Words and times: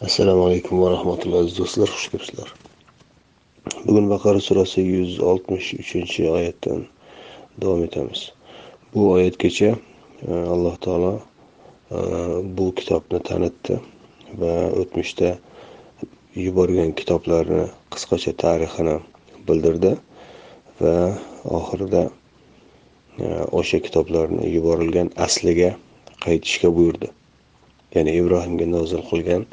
assalomu 0.00 0.46
alaykum 0.48 0.80
va 0.80 0.90
rahmatullohi 0.96 1.44
aziz 1.44 1.56
do'stlar 1.60 1.90
xush 1.94 2.06
kelibsizlar. 2.10 2.48
Bugun 3.86 4.06
baqara 4.12 4.40
surasi 4.40 4.80
yuz 4.84 5.18
oltmish 5.30 5.74
uchinchi 5.82 6.24
oyatdan 6.36 6.86
davom 7.62 7.82
etamiz. 7.84 8.22
Bu 8.94 9.10
oyatgacha 9.16 9.68
e, 9.74 10.32
alloh 10.54 10.78
taolo 10.86 11.12
e, 11.18 11.98
bu 12.56 12.70
kitobni 12.80 13.20
tanitdi 13.28 13.76
va 14.40 14.54
o'tmishda 14.80 15.34
yuborgan 16.46 16.96
kitoblarni 17.02 17.68
qisqacha 17.92 18.36
tarixini 18.46 18.96
bildirdi 19.48 19.94
va 20.80 20.96
oxirida 21.60 22.04
e, 22.08 23.26
o'sha 23.60 23.84
kitoblarni 23.86 24.48
yuborilgan 24.56 25.12
asliga 25.28 25.70
qaytishga 26.24 26.76
buyurdi. 26.80 27.16
Ya'ni 27.94 28.20
ibrohimga 28.24 28.74
nozil 28.76 29.08
qilgan 29.12 29.50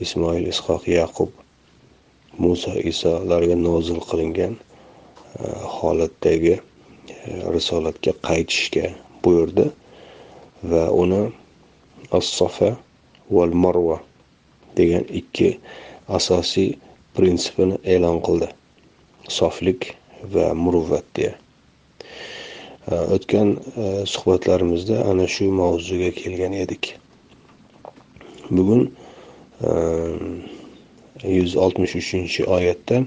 ismoil 0.00 0.44
ishoq 0.52 0.88
yaqub 0.88 1.30
muso 2.38 2.72
isolarga 2.90 3.56
nozil 3.56 4.00
qilingan 4.08 4.56
e, 5.40 5.44
holatdagi 5.76 6.54
e, 6.56 6.60
risolatga 7.54 8.12
qaytishga 8.28 8.90
buyurdi 9.24 9.70
va 10.70 10.82
uni 11.02 11.22
assofa 12.18 12.74
val 13.30 13.56
marva 13.64 13.96
degan 14.76 15.08
ikki 15.20 15.48
asosiy 16.18 16.76
prinsipini 17.16 17.80
e'lon 17.94 18.20
qildi. 18.26 18.50
Soflik 19.38 19.94
va 20.34 20.52
muruvvat 20.54 21.08
deya. 21.16 21.32
E, 22.92 22.94
o'tgan 23.16 23.56
suhbatlarimizda 24.12 25.00
ana 25.08 25.24
shu 25.24 25.48
mavzuga 25.62 26.12
kelgan 26.20 26.52
edik. 26.64 26.92
Bugun 28.52 28.90
Ehm, 29.64 30.42
yuz 31.24 31.56
oltmish 31.56 31.94
uchinchi 31.96 32.44
oyatdan 32.44 33.06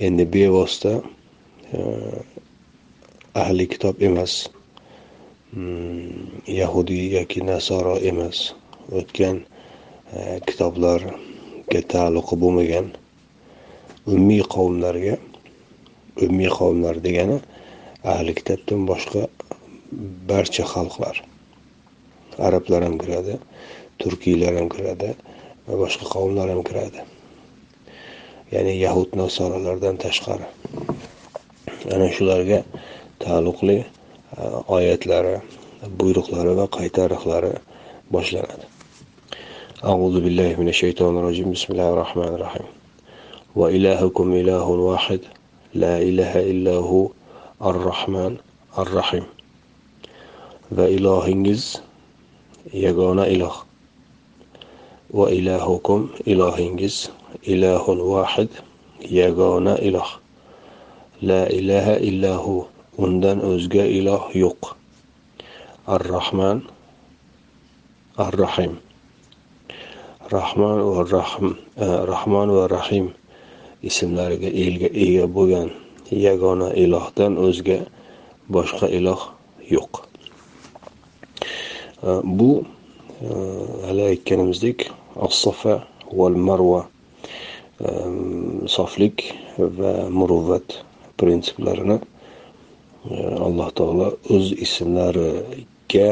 endi 0.00 0.24
bevosita 0.32 0.90
ehm, 1.72 2.18
ahli 3.34 3.64
kitob 3.72 4.02
emas 4.08 4.34
mm, 5.52 6.44
yahudiy 6.60 7.06
yoki 7.16 7.40
nasoro 7.50 7.94
emas 8.10 8.40
o'tgan 9.00 9.38
e, 10.12 10.40
kitoblarga 10.48 11.80
taalluqi 11.94 12.36
bo'lmagan 12.42 12.90
ummiy 14.16 14.44
qavmlarga 14.56 15.16
ummiy 16.26 16.50
qavmlar 16.58 17.00
degani 17.06 17.38
ahli 18.16 18.36
kitobdan 18.42 18.84
boshqa 18.92 19.24
barcha 20.28 20.68
xalqlar. 20.74 21.24
Arablar 22.46 22.84
ham 22.88 23.00
kiradi 23.02 23.40
turkiylar 24.04 24.60
ham 24.60 24.68
kiradi 24.76 25.14
va 25.67 25.75
boshqa 25.83 26.05
qavmlar 26.13 26.47
ham 26.53 26.61
kiradi 26.69 27.01
ya'ni 28.53 28.73
yahud 28.85 29.09
nasorolardan 29.21 29.95
tashqari 30.05 30.47
ana 31.95 32.07
shularga 32.17 32.59
taalluqli 33.23 33.77
e, 33.81 33.85
oyatlari 34.77 35.35
buyruqlari 35.99 36.51
va 36.59 36.65
qaytariqlari 36.77 37.53
boshlanadi 38.15 38.67
أعوذ 39.91 40.15
بالله 40.23 40.55
من 40.61 40.69
الشيطان 40.73 41.13
الرجيم 41.19 41.51
بسم 41.51 41.69
الله 41.73 41.89
الرحمن 41.93 42.31
الرحيم 42.37 42.67
وإلهكم 43.55 44.27
إله 44.41 44.67
واحد 44.89 45.21
لا 45.83 45.95
إله 46.09 46.33
إلا 46.51 46.75
هو 46.89 47.11
الرحمن 47.71 48.33
الرحيم 48.79 49.25
va 50.71 50.89
ilohingiz 50.89 51.81
yagona 52.73 53.27
iloh 53.27 53.66
Va 55.12 55.30
ilahukum 55.30 56.10
ilohingiz 56.26 57.10
ilohul 57.42 58.02
vahid 58.12 58.50
yagona 59.04 59.78
iloh. 59.78 60.20
La 61.22 61.48
ilaha 61.48 61.98
illahu 61.98 62.66
undan 62.98 63.40
o'zga 63.42 63.84
iloh 63.84 64.30
yo'q. 64.34 64.74
Ar 65.86 66.02
rahman 66.04 66.62
ar 68.18 68.34
rahim 68.34 68.78
rahmon 70.30 70.78
va 70.94 71.04
rahim 71.08 71.56
e, 71.76 71.86
rahmon 72.06 72.50
va 72.52 72.68
rahim 72.68 73.12
ismlariga 73.82 74.50
ega 74.52 75.24
bo'lgan 75.36 75.70
yagona 76.12 76.68
ilohdan 76.76 77.38
o'zga 77.40 77.78
boshqa 78.52 78.90
iloh 78.92 79.32
yo'q. 79.72 80.02
E, 82.04 82.20
bu 82.38 82.50
e, 83.24 83.28
hali 83.88 84.02
aytganimizdek 84.12 84.90
as-safa 85.26 85.74
val 86.18 86.36
soflik 88.76 89.16
va 89.78 89.92
muruvvat 90.18 90.66
prinsiplarini 91.20 91.98
alloh 93.46 93.68
taolo 93.78 94.08
o'z 94.34 94.46
ismlariga 94.66 96.08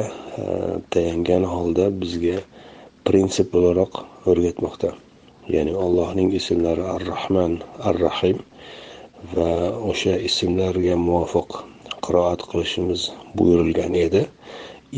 tayangan 0.93 1.45
holda 1.55 1.91
bizga 2.03 2.39
prinsip 3.07 3.55
o'laroq 3.59 3.95
o'rgatmoqda 4.31 4.91
ya'ni 5.55 5.75
allohning 5.85 6.31
ismlari 6.41 6.85
ar 6.95 7.03
rahman 7.13 7.53
ar 7.89 7.97
rahim 8.07 8.39
va 9.35 9.51
o'sha 9.91 10.15
ismlarga 10.29 10.95
muvofiq 11.09 11.51
qiroat 12.07 12.41
qilishimiz 12.51 13.01
buyurilgan 13.39 13.95
edi. 14.07 14.23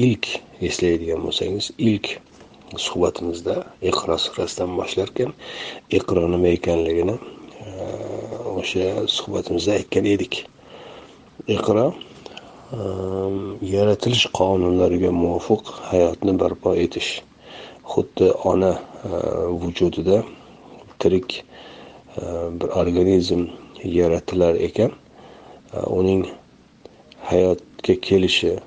Ilk 0.06 0.24
eslaydigan 0.68 1.20
bo'lsangiz 1.26 1.70
ilk 1.90 2.06
suhbatimizda 2.76 3.54
iqro 3.82 4.18
surasidan 4.18 4.76
boshlarkan 4.76 5.32
iqro 5.90 6.28
nima 6.34 6.48
ekanligini 6.58 7.16
o'sha 8.58 9.06
suhbatimizda 9.16 9.72
aytgan 9.78 10.04
edik. 10.14 10.44
Iqro 11.56 11.86
yaratilish 13.74 14.26
qonunlariga 14.38 15.10
muvofiq 15.22 15.64
hayotni 15.90 16.32
barpo 16.40 16.74
etish 16.84 17.10
xuddi 17.92 18.32
ona 18.50 18.72
vujudida 19.62 20.22
tirik 21.00 21.44
bir 22.58 22.68
organizm 22.80 23.46
yaratilar 23.84 24.54
ekan. 24.68 24.92
Uning 25.98 26.26
hayotga 27.30 27.94
kelishi 28.00 28.58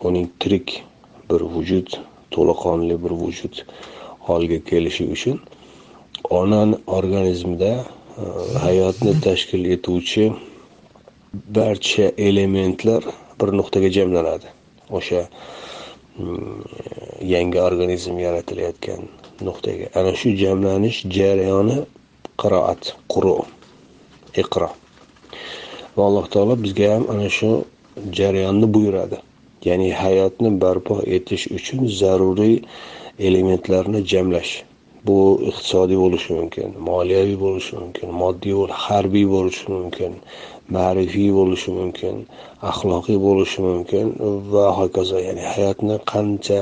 uning 0.00 0.26
tirik 0.40 0.82
bir 1.30 1.40
vujud 1.54 1.88
to'laqonli 2.34 2.96
bir 3.04 3.12
vujud 3.22 3.54
holga 4.28 4.58
kelishi 4.70 5.04
uchun 5.14 5.36
onani 6.30 6.76
organizmida 6.86 7.72
e, 8.22 8.58
hayotni 8.64 9.12
tashkil 9.26 9.64
etuvchi 9.76 10.32
barcha 11.56 12.06
elementlar 12.28 13.02
bir 13.40 13.48
nuqtaga 13.58 13.88
jamlanadi. 13.98 14.46
O'sha 14.90 15.28
mm, 16.18 16.62
yangi 17.34 17.60
organizm 17.60 18.18
yaratilayotgan 18.18 19.02
nuqtaga. 19.48 19.86
Ana 19.98 20.12
shu 20.20 20.36
jamlanish 20.42 20.98
jarayoni 21.16 21.78
qiroat 22.40 22.94
quru 23.12 23.36
iqro. 24.42 24.70
Va 25.96 26.02
alloh 26.08 26.26
taolo 26.34 26.56
bizga 26.64 26.94
ham 26.94 27.04
ana 27.12 27.28
shu 27.38 27.50
jarayonni 28.18 28.74
buyuradi 28.74 29.18
ya'ni 29.68 29.88
hayotni 30.02 30.50
barpo 30.62 30.94
etish 31.16 31.44
uchun 31.56 31.80
zaruriy 32.00 32.56
elementlarni 33.28 34.00
jamlash. 34.12 34.52
Bu 35.06 35.18
iqtisodiy 35.50 35.98
bo'lishi 36.04 36.30
mumkin 36.38 36.68
moliyaviy 36.88 37.38
bo'lishi 37.44 37.72
mumkin 37.82 38.08
moddiy 38.22 38.58
harbiy 38.86 39.26
bo'lishi 39.34 39.66
mumkin 39.76 40.12
ma'rifiy 40.76 41.30
bo'lishi 41.38 41.70
mumkin 41.78 42.14
axloqiy 42.70 43.18
bo'lishi 43.26 43.64
mumkin 43.68 44.06
va 44.52 44.66
hokazo 44.78 45.18
ya'ni 45.28 45.44
hayotni 45.52 45.96
qancha 46.12 46.58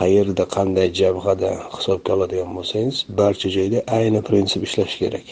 qayerda 0.00 0.44
qanday 0.56 0.88
jabhada 1.00 1.50
hisobga 1.74 2.10
oladigan 2.16 2.50
bo'lsangiz 2.58 2.96
barcha 3.20 3.48
joyda 3.56 3.78
ayni 3.98 4.20
prinsip 4.28 4.62
ishlashi 4.68 4.96
kerak. 5.02 5.26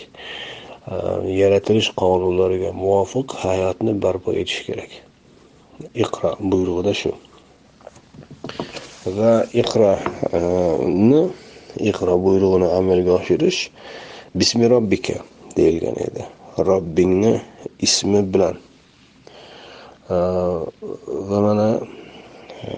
Ehm, 0.95 1.23
yaratilish 1.43 1.91
qonunlariga 2.03 2.71
muvofiq 2.83 3.29
hayotni 3.45 3.93
barpo 4.05 4.31
etish 4.43 4.61
kerak. 4.69 4.91
Iqro 5.95 6.31
buyrug'ida 6.41 6.95
shu. 6.95 7.13
Va 9.17 9.33
iqroni 9.63 11.23
e, 11.25 11.89
iqro 11.91 12.15
buyrug'ini 12.25 12.69
amalga 12.79 13.13
oshirish 13.21 13.61
bismi 14.35 14.71
robbika 14.71 15.17
deyilgan 15.57 15.97
edi. 16.07 16.23
Robbingni 16.69 17.35
ismi 17.87 18.21
bilan. 18.33 18.57
E, 20.11 20.17
va 21.29 21.39
mana 21.47 21.69
e, 22.65 22.71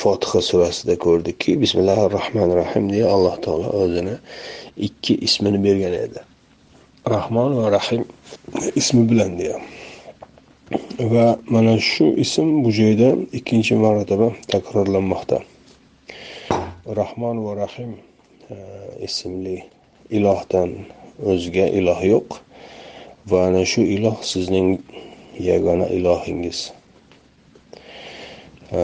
fotiha 0.00 0.40
surasida 0.42 0.94
ko'rdikki 1.04 1.60
bismillahi 1.62 2.04
rohmanir 2.16 2.56
rohim 2.62 2.84
deya 2.92 3.08
alloh 3.14 3.36
taolo 3.44 3.68
o'zini 3.82 4.16
ikki 4.76 5.14
ismini 5.26 5.58
bergan 5.66 5.94
edi. 6.04 6.20
Rahmon 7.14 7.50
va 7.60 7.66
rahim 7.78 8.04
ismi 8.76 9.10
bilan 9.10 9.38
deya. 9.38 9.58
Va 10.98 11.38
mana 11.50 11.78
shu 11.78 12.06
ism 12.24 12.64
bu 12.64 12.70
joyda 12.72 13.08
ikkinchi 13.32 13.74
marotaba 13.74 14.28
takrorlanmoqda. 14.48 15.38
Rahmon 17.00 17.36
va 17.44 17.52
rahim 17.62 17.92
e, 18.50 18.56
ismli 19.06 19.56
ilohdan 20.10 20.70
o'zga 21.30 21.66
iloh 21.78 22.00
yo'q 22.12 22.28
va 23.30 23.38
ana 23.48 23.62
shu 23.72 23.80
iloh 23.96 24.16
sizning 24.22 24.78
yagona 25.48 25.86
ilohingiz. 25.98 26.72
E, 28.72 28.78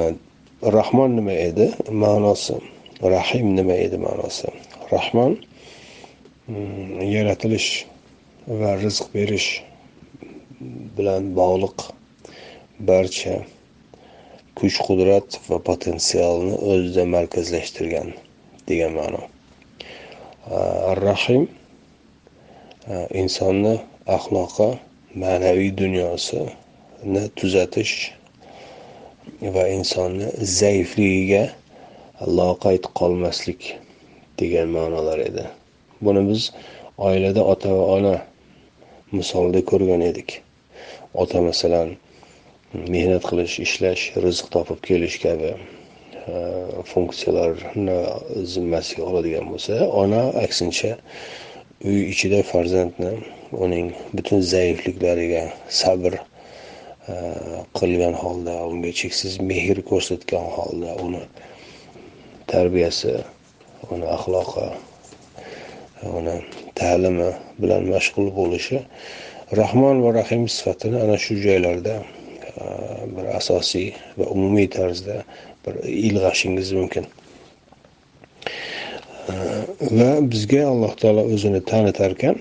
Rahmon 0.79 1.17
nima 1.17 1.33
edi 1.49 1.67
ma'nosi? 2.03 2.57
Rahim 3.03 3.57
nima 3.57 3.73
edi 3.87 3.97
ma'nosi? 4.07 4.49
Rahmon 4.93 5.33
mm, 6.49 7.01
yaratilish 7.15 7.71
va 8.49 8.77
rizq 8.81 9.13
berish 9.13 9.63
bilan 10.97 11.27
bog'liq 11.37 11.79
barcha 12.89 13.35
kuch 14.59 14.77
qudrat 14.87 15.37
va 15.49 15.59
potensialni 15.71 16.55
o'zida 16.73 17.05
markazlashtirgan 17.17 18.15
degan 18.69 18.93
ma'no. 18.97 19.21
Ar 20.91 20.99
rahim 21.09 21.49
insonni 23.23 23.75
axloqi 24.17 24.71
ma'naviy 25.23 25.71
dunyosini 25.83 27.25
tuzatish 27.37 27.95
va 29.55 29.69
insonni 29.77 30.33
zaifligiga 30.59 31.45
loqayd 32.41 32.89
qolmaslik 32.99 33.77
degan 34.41 34.69
ma'nolar 34.77 35.21
edi. 35.29 35.45
Buni 36.01 36.25
biz 36.31 36.51
oilada 36.99 37.45
ota 37.45 37.69
va 37.79 37.87
ona 37.97 38.17
misolida 39.13 39.65
ko'rgan 39.71 40.03
edik. 40.11 40.41
Ota 41.23 41.41
masalan 41.43 41.97
mehnat 42.75 43.25
qilish 43.27 43.59
ishlash 43.67 44.03
rizq 44.25 44.47
topib 44.55 44.79
kelish 44.87 45.19
kabi 45.25 45.51
e, 45.53 46.35
funksiyalarni 46.93 47.97
zimmasiga 48.53 49.03
oladigan 49.11 49.49
bo'lsa 49.51 49.79
ona 50.03 50.21
aksincha 50.45 50.93
uy 51.89 51.99
ichida 52.13 52.43
farzandni 52.53 53.13
uning 53.67 53.91
butun 54.15 54.45
zaifliklariga 54.53 55.43
sabr 55.81 56.15
e, 56.15 56.23
qilgan 57.81 58.15
holda 58.23 58.55
unga 58.71 58.95
cheksiz 59.03 59.41
mehr 59.51 59.83
ko'rsatgan 59.91 60.47
holda 60.57 60.95
uni 61.07 61.25
tarbiyasi 62.55 63.17
uni 63.91 64.07
axloqi 64.17 64.69
uni 66.19 66.37
ta'limi 66.79 67.31
bilan 67.63 67.83
mashg'ul 67.95 68.29
bo'lishi 68.39 68.79
rahmon 69.61 70.03
va 70.05 70.11
rahim 70.21 70.49
sifatini 70.57 70.97
ana 71.05 71.17
shu 71.25 71.35
joylarda 71.47 71.95
bir 73.15 73.27
asosiy 73.39 73.89
va 74.19 74.25
umumiy 74.35 74.69
tarzda 74.77 75.17
bir 75.67 75.75
ilg'ashingiz 76.07 76.73
mumkin. 76.73 77.05
Va 79.99 80.11
bizga 80.33 80.63
alloh 80.73 80.93
taolo 81.03 81.23
o'zini 81.35 81.61
tanitar 81.73 82.11
ekan 82.17 82.37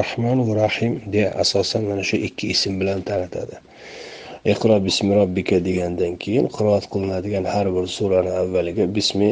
rahmon 0.00 0.38
va 0.48 0.54
rahim 0.64 0.92
deya 1.12 1.30
asosan 1.42 1.82
mana 1.90 2.02
shu 2.10 2.16
ikki 2.28 2.44
ism 2.54 2.80
bilan 2.80 3.00
tanitadi. 3.10 3.56
Iqro 4.52 4.76
bismi 4.86 5.12
robbika 5.20 5.56
degandan 5.68 6.12
keyin 6.22 6.46
qiroat 6.56 6.84
qilinadigan 6.92 7.44
har 7.54 7.66
bir 7.76 7.86
surani 7.98 8.32
avvaliga 8.42 8.84
bismi 8.96 9.30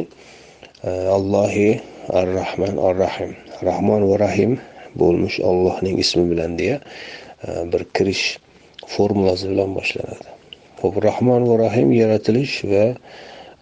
allohi 1.17 1.69
ar 2.19 2.27
rahman 2.39 2.75
ar 2.87 2.95
rahim 3.05 3.31
rahmon 3.63 4.05
va 4.09 4.19
rahim 4.19 4.57
bo'lmish 4.95 5.39
ollohning 5.39 5.99
ismi 5.99 6.25
bilan 6.31 6.57
deya 6.59 6.79
e, 7.47 7.71
bir 7.71 7.83
kirish 7.93 8.39
formulasi 8.87 9.49
bilan 9.49 9.75
boshlanadi. 9.75 10.27
Ho'p 10.81 11.03
rahmon 11.03 11.47
va 11.49 11.57
rahim 11.65 11.91
yaratilish 11.91 12.63
va 12.71 12.85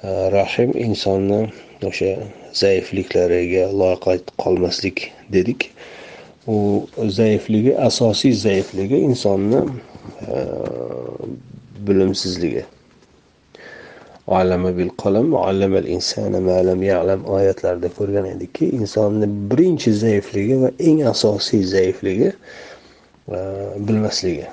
e, 0.03 0.09
rahim 0.37 0.75
insonni 0.87 1.41
o'sha 1.89 2.11
zaifliklariga 2.53 3.65
loqayd 3.81 4.35
qolmaslik 4.43 5.11
dedik. 5.31 5.71
U 6.47 6.57
zaifligi 7.19 7.73
asosiy 7.89 8.33
zaifligi 8.45 9.01
insonni 9.09 9.61
e, 10.27 10.45
bilimsizligi. 11.87 12.65
Allama 14.27 14.77
bil 14.77 14.89
qalam 14.97 15.33
allamal 15.35 15.85
insana 15.85 16.39
ma 16.39 16.57
lam 16.65 16.81
ya'lam 16.83 17.25
oyatlarida 17.25 17.89
ko'rgan 17.97 18.25
edikki 18.25 18.65
insonni 18.79 19.27
birinchi 19.49 19.93
zaifligi 19.93 20.55
va 20.63 20.69
eng 20.79 20.99
asosiy 21.13 21.63
zaifligi 21.75 22.31
e, 22.31 23.37
bilmasligi. 23.87 24.47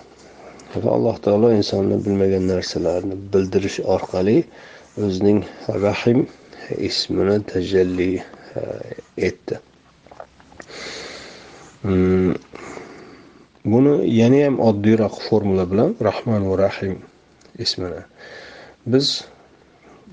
Va 0.83 0.91
alloh 0.97 1.17
taolo 1.25 1.49
insonni 1.61 1.97
bilmagan 2.05 2.45
narsalarni 2.53 3.17
bildirish 3.33 3.81
orqali 3.95 4.39
o'zining 5.05 5.41
rahim 5.87 6.27
ismini 6.89 7.41
tajalli 7.53 8.13
e, 8.57 8.61
etdi. 9.29 9.57
Hmm. 11.83 12.35
Buni 13.65 13.95
yana 14.21 14.45
ham 14.45 14.57
oddiyroq 14.69 15.17
formula 15.29 15.65
bilan 15.73 15.91
rahman 16.09 16.43
va 16.51 16.57
rahim 16.67 16.99
ismini 17.65 18.03
biz 18.87 19.25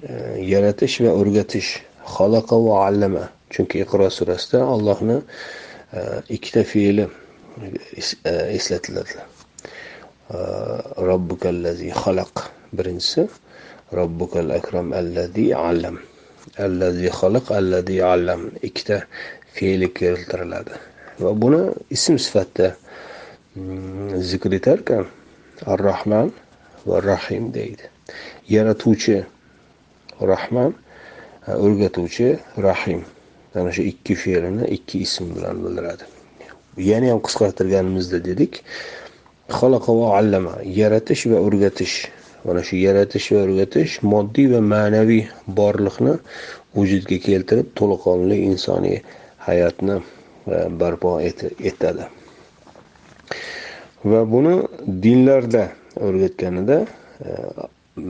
Э, 0.07 0.40
yaratish 0.40 1.01
va 1.04 1.12
o'rgatish. 1.12 1.72
Xalaqa 2.16 2.56
va 2.66 2.88
allama. 2.88 3.30
Chunki 3.51 3.81
iqro 3.84 4.07
surasida 4.10 4.62
allohni 4.63 5.18
e, 5.92 6.01
ikkita 6.36 6.63
fe'li 6.72 7.06
e, 7.06 7.68
e, 8.31 8.34
eslatiladi. 8.57 9.18
Robbukallazi 11.10 11.90
xalaq. 12.01 12.44
Birinchisi 12.78 13.25
robbukal 14.00 14.54
akram 14.60 14.94
allazi 14.94 15.48
allam. 15.54 15.98
Allazi 16.66 17.10
xalaq 17.19 17.51
allazi 17.60 17.98
allam. 18.13 18.42
Ikkita 18.62 19.01
fe'li 19.57 19.90
keltiriladi. 20.00 20.78
Va 21.19 21.34
buni 21.42 21.63
ism 21.90 22.16
sifatida 22.25 22.75
mm, 23.56 24.22
zikr 24.30 24.56
etarkan 24.60 25.10
ar 25.66 25.84
rahman 25.90 26.31
va 26.86 27.01
rahim 27.12 27.51
deydi. 27.57 27.92
Yaratuvchi 28.56 29.18
rahman 30.21 30.74
o'rgatuvchi 31.48 32.39
rahim. 32.57 33.04
Mana 33.56 33.71
shu 33.71 33.81
ikki 33.81 34.16
fe'lini 34.16 34.68
ikki 34.68 35.00
ism 35.06 35.25
bilan 35.36 35.56
bildiradi. 35.66 36.04
Yana 36.77 37.12
ham 37.12 37.19
qisqartirganimizda 37.27 38.19
dedik 38.25 38.63
xalaqa 39.50 39.92
va 40.00 40.07
allama 40.19 40.54
yaratish 40.80 41.24
va 41.31 41.38
o'rgatish. 41.48 41.95
Mana 42.45 42.62
shu 42.68 42.75
yaratish 42.88 43.31
va 43.33 43.39
o'rgatish 43.45 43.94
moddiy 44.13 44.48
va 44.54 44.62
ma'naviy 44.74 45.24
borliqni 45.60 46.13
vujudga 46.77 47.17
keltirib 47.27 47.74
to'laqonli 47.79 48.38
insoniy 48.50 49.01
hayotni 49.48 49.98
e, 49.98 50.55
barpo 50.82 51.17
etadi. 51.72 52.05
Va 54.12 54.22
buni 54.34 54.55
dinlarda 55.03 55.65
o'rgatganida 56.08 56.77
e, 56.86 57.29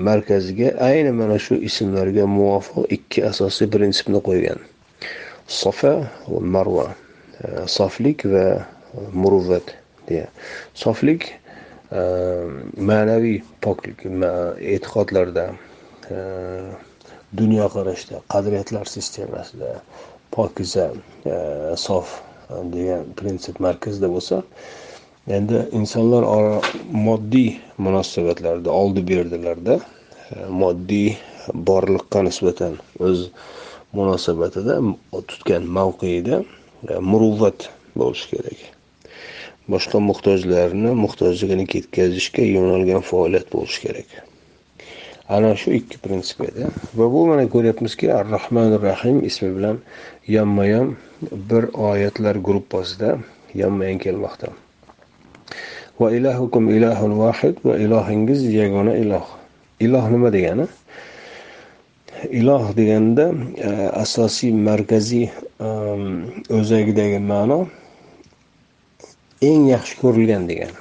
markaziga 0.08 0.74
ayni 0.90 1.12
mana 1.12 1.38
shu 1.40 1.56
ismlarga 1.70 2.26
muvofiq 2.26 2.86
ikki 2.98 3.24
asosiy 3.30 3.70
prinsipni 3.74 4.22
qo'ygan. 4.28 4.60
Sofa 5.48 5.94
va 6.28 6.40
marva 6.56 6.88
e, 7.44 7.66
soflik 7.78 8.26
va 8.34 8.46
e, 8.54 8.62
muruvvat 9.14 9.74
deya. 10.10 10.28
Soflik 10.74 11.30
e, 11.32 12.02
ma'naviy 12.92 13.42
poklik 13.66 14.06
e'tiqodlarda 14.06 15.50
dunyoqarashda 17.40 18.22
qadriyatlar 18.34 18.90
sistemasida 18.90 19.76
pokiza 20.34 20.88
sof 21.78 22.16
degan 22.74 23.06
prinsip 23.20 23.60
markazda 23.62 24.10
bo'lsa 24.10 24.42
endi 25.30 25.62
insonlar 25.80 26.26
moddiy 26.92 27.50
munosabatlarda 27.78 28.72
oldi 28.72 29.04
berdilarda 29.10 29.76
e, 29.80 30.46
moddiy 30.62 31.10
borliqqa 31.70 32.24
nisbatan 32.28 32.78
o'z 33.08 33.28
munosabatida 33.94 34.80
tutgan 35.30 35.68
mavqeida 35.78 36.42
e, 36.42 36.98
muruvvat 37.12 37.70
bo'lishi 38.02 38.30
kerak. 38.32 38.64
Boshqa 39.74 40.02
muhtojlarni 40.02 40.96
muhtojligini 41.04 41.66
ketkazishga 41.74 42.46
yo'nalgan 42.56 43.06
faoliyat 43.10 43.52
bo'lishi 43.54 43.84
kerak. 43.86 44.16
Ana 45.36 45.52
shu 45.62 45.76
ikki 45.78 46.00
prinsip 46.06 46.42
edi. 46.48 46.72
Va 46.98 47.06
bu 47.14 47.28
mana 47.28 47.44
ko'ryapmizki 47.56 48.10
ar 48.14 48.26
rohmanir 48.32 48.82
rahim 48.82 49.20
ismi 49.30 49.52
bilan 49.58 49.78
yonma 50.38 50.66
yon 50.66 50.96
bir 51.52 51.70
oyatlar 51.90 52.42
gruppasida 52.50 53.14
yonma 53.62 53.92
yon 53.92 54.02
kelmoqda. 54.08 54.50
Va 56.00 56.12
ilahukum 56.12 56.70
ilahun 56.70 57.12
vahid 57.20 57.56
va 57.66 57.78
ilohingiz 57.78 58.42
yagona 58.54 58.96
iloh. 58.96 59.28
Iloh 59.80 60.06
nima 60.12 60.30
degani? 60.34 60.68
Iloh 62.32 62.76
deganda 62.76 63.32
e, 63.58 63.70
asosiy 64.04 64.52
markaziy 64.52 65.28
e, 65.28 65.70
o'zagidagi 66.60 67.20
ma'no 67.32 67.60
eng 69.42 69.68
yaxshi 69.74 70.00
ko'rilgan 70.02 70.48
degani. 70.52 70.80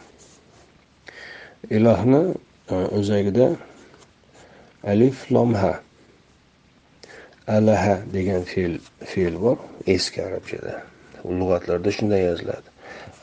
Ilohni 1.71 2.23
e, 2.71 2.75
o'zagida 2.99 3.49
alif 4.85 5.31
lomha 5.31 5.81
alaha 7.49 7.97
degan 8.13 8.43
fe'l 8.45 8.79
fe'l 9.11 9.35
bor 9.45 9.59
eski 9.87 10.23
arabchada. 10.27 10.83
Lug'atlarda 11.25 11.91
shunday 11.97 12.23
yoziladi. 12.29 12.69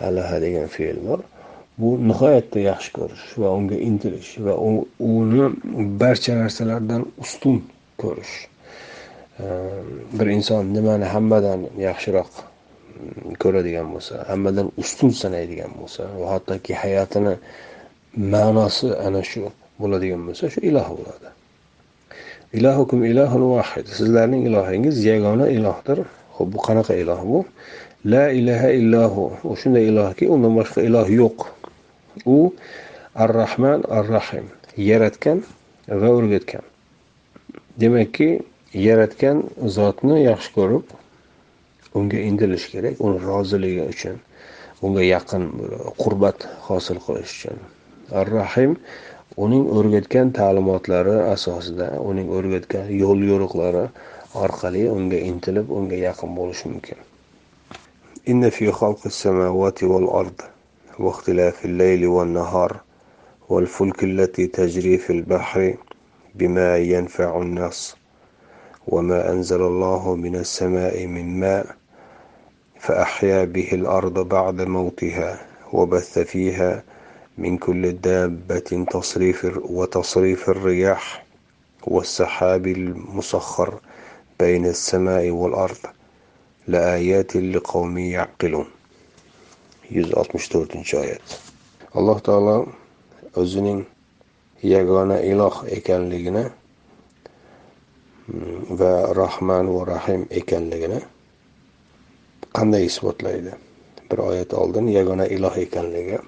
Alaha 0.07 0.41
degan 0.45 0.67
fe'l 0.75 0.99
bor. 1.07 1.19
Bu 1.79 1.89
nihoyatda 2.09 2.59
yaxshi 2.71 2.91
ko'rish 2.97 3.25
va 3.41 3.49
unga 3.57 3.77
intilish 3.89 4.31
va 4.45 4.53
uni 5.11 5.45
barcha 6.01 6.33
narsalardan 6.41 7.01
ustun 7.23 7.57
ko'rish. 8.01 8.35
Ehm, 9.39 9.87
bir 10.17 10.27
inson 10.37 10.63
nimani 10.75 11.05
hammadan 11.15 11.61
yaxshiroq 11.87 12.31
mm, 12.39 13.33
ko'radigan 13.43 13.87
bo'lsa 13.93 14.23
hammadan 14.31 14.67
ustun 14.81 15.11
sanaydigan 15.21 15.71
bo'lsa 15.79 16.03
va 16.19 16.27
hattoki 16.33 16.73
hayotini 16.83 17.33
ma'nosi 18.33 18.87
ana 19.05 19.21
shu 19.31 19.41
bo'ladigan 19.81 20.21
bo'lsa 20.27 20.43
shu 20.53 20.59
iloh 20.69 20.87
bo'ladi. 20.97 21.29
Ilohukum 22.57 22.99
ilohun 23.11 23.43
vahid. 23.55 23.85
Sizlarning 23.99 24.47
ilohingiz 24.49 24.95
yagona 25.11 25.47
ilohdir. 25.57 25.97
Ho'p 26.35 26.49
bu 26.53 26.59
qanaqa 26.67 26.93
iloh 27.03 27.21
bu? 27.31 27.39
La 28.13 28.25
ilaha 28.39 28.69
illohu 28.79 29.23
u 29.43 29.55
shunday 29.61 29.83
ilohki 29.91 30.29
undan 30.33 30.53
boshqa 30.59 30.79
iloh 30.87 31.07
yo'q. 31.21 31.37
U 32.25 32.53
ar 33.23 33.33
rahman 33.41 33.83
ar 33.97 34.05
rahim 34.15 34.45
yaratgan 34.89 35.43
va 36.01 36.09
o'rgatgan. 36.17 36.65
Demakki 37.81 38.29
yaratgan 38.87 39.43
zotni 39.77 40.17
yaxshi 40.23 40.51
ko'rib 40.57 40.85
unga 41.97 42.19
intilish 42.29 42.67
kerak 42.73 42.95
uni 43.05 43.19
roziligi 43.29 43.83
uchun 43.93 44.17
unga 44.85 45.03
yaqin 45.15 45.43
qurbat 46.01 46.47
hosil 46.67 46.97
qilish 47.05 47.33
uchun. 47.37 47.59
Ar 48.19 48.27
rahim 48.39 48.75
uning 49.45 49.63
o'rgatgan 49.77 50.33
ta'limotlari 50.39 51.15
asosida 51.35 51.87
uning 52.09 52.27
o'rgatgan 52.37 52.91
yo'l 53.03 53.23
yo'riqlari 53.31 53.85
orqali 54.45 54.83
unga 54.97 55.19
intilib 55.31 55.71
unga 55.79 55.97
yaqin 56.07 56.35
bo'lish 56.39 56.65
mumkin. 56.69 56.99
واختلاف 60.99 61.65
الليل 61.65 62.07
والنهار 62.07 62.77
والفلك 63.49 64.03
التي 64.03 64.47
تجري 64.47 64.97
في 64.97 65.09
البحر 65.09 65.75
بما 66.35 66.77
ينفع 66.77 67.41
الناس 67.41 67.95
وما 68.87 69.31
أنزل 69.31 69.61
الله 69.61 70.15
من 70.15 70.35
السماء 70.35 71.05
من 71.05 71.39
ماء 71.39 71.75
فأحيا 72.79 73.45
به 73.45 73.69
الأرض 73.73 74.27
بعد 74.27 74.61
موتها 74.61 75.47
وبث 75.73 76.19
فيها 76.19 76.83
من 77.37 77.57
كل 77.57 77.91
دابة 77.91 78.85
تصريف 78.91 79.45
وتصريف 79.69 80.49
الرياح 80.49 81.25
والسحاب 81.87 82.67
المسخر 82.67 83.79
بين 84.39 84.65
السماء 84.65 85.29
والأرض. 85.29 85.77
لآيات 86.67 87.35
لقوم 87.35 87.97
يعقلون. 87.97 88.65
164 89.91 90.93
oyat. 90.93 91.39
Alloh 91.95 92.19
taolo 92.21 92.55
o'zining 93.35 93.85
yagona 94.63 95.19
iloh 95.21 95.63
ekanligini 95.69 96.45
mm, 98.27 98.79
va 98.79 99.13
rahman 99.15 99.69
va 99.75 99.85
rahim 99.87 100.27
ekanligini 100.29 100.99
qanday 102.55 102.85
isbotlaydi? 102.85 103.53
Bir 104.11 104.17
oyat 104.17 104.53
oldin 104.53 104.87
yagona 104.87 105.27
iloh 105.27 105.57
ekanligi 105.57 106.19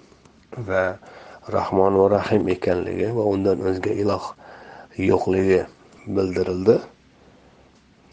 va 0.70 1.00
rahmon 1.52 1.98
va 2.02 2.10
rahim 2.18 2.48
ekanligi 2.48 3.10
va 3.16 3.26
undan 3.34 3.64
o'zga 3.72 3.92
iloh 4.04 4.34
yo'qligi 4.98 5.66
bildirildi. 6.08 6.80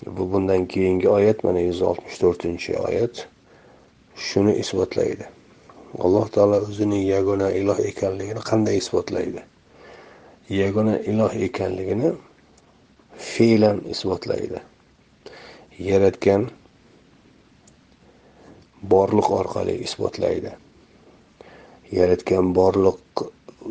Bu 0.06 0.32
bundan 0.32 0.66
keyingi 0.66 1.08
oyat 1.08 1.44
mana 1.44 1.60
yuz 1.60 1.82
oltmish 1.82 2.18
to'rtinchi 2.22 2.76
oyat 2.78 3.26
shuni 4.16 4.56
isbotlaydi. 4.62 5.33
Alloh 5.98 6.28
taolo 6.28 6.58
o'zining 6.66 7.04
yagona 7.06 7.50
iloh 7.50 7.78
ekanligini 7.78 8.42
qanday 8.50 8.76
isbotlaydi? 8.82 9.42
Yagona 10.50 10.96
iloh 11.10 11.32
ekanligini 11.46 12.10
fe'lan 13.30 13.78
isbotlaydi. 13.94 14.58
Yaratgan 15.78 16.50
borliq 18.90 19.30
orqali 19.30 19.76
isbotlaydi. 19.86 20.52
Yaratgan 21.92 22.50
borliq 22.58 23.24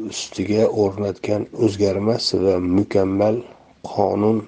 ustiga 0.10 0.70
o'rnatgan 0.84 1.48
o'zgarmas 1.66 2.32
va 2.46 2.56
mukammal 2.60 3.44
qonun 3.84 4.42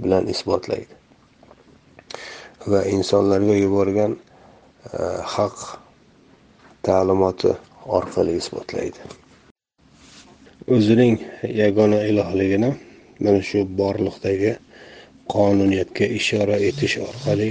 bilan 0.00 0.26
isbotlaydi. 0.34 0.94
Va 2.66 2.82
insonlarga 2.96 3.54
yuborgan 3.58 4.16
eh, 4.16 5.20
haq 5.36 5.81
ta'limoti 6.86 7.52
orqali 7.98 8.36
isbotlaydi. 8.40 9.00
O'zining 10.74 11.16
yagona 11.62 12.00
ilohligini 12.10 12.70
mana 13.24 13.40
shu 13.48 13.64
borliqdagi 13.80 14.52
qonuniyatga 15.34 16.06
ishora 16.18 16.56
etish 16.68 16.96
orqali 17.08 17.50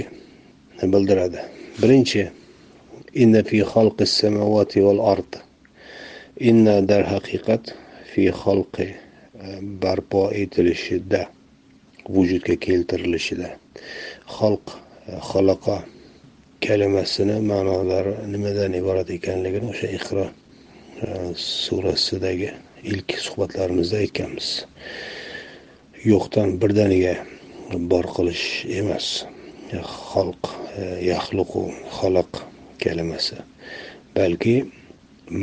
bildiradi. 0.92 1.40
Birinchi 1.80 2.22
inna 3.22 3.42
fi 3.48 3.58
xalqi 3.72 4.06
samavati 4.18 4.80
val 4.86 5.00
ard 5.12 5.32
inna 6.50 6.76
darhaqiqat 6.90 7.64
fi 8.10 8.22
xalqi 8.42 8.88
e, 8.88 8.96
barpo 9.82 10.22
etilishida 10.42 11.22
vujudga 12.14 12.56
keltirilishida. 12.66 13.48
Xalq 14.36 14.66
e, 14.72 14.76
xaloqa 15.30 15.76
kalimasini 16.66 17.36
ma'nolari 17.50 18.14
nimadan 18.32 18.72
iborat 18.80 19.08
ekanligini 19.18 19.66
o'sha 19.72 19.88
iqro 19.98 20.26
e, 21.04 21.06
surasidagi 21.34 22.50
ilk 22.92 23.14
suhbatlarimizda 23.26 23.96
aytganmiz. 24.04 24.48
Yo'qdan 26.10 26.54
birdaniga 26.62 27.14
bor 27.92 28.06
qilish 28.16 28.46
emas. 28.80 29.06
Xalq 30.10 30.52
e, 30.78 30.84
yaxluqu 31.10 31.64
xaloq 31.98 32.42
kalimasi. 32.84 33.38
Balki 34.16 34.56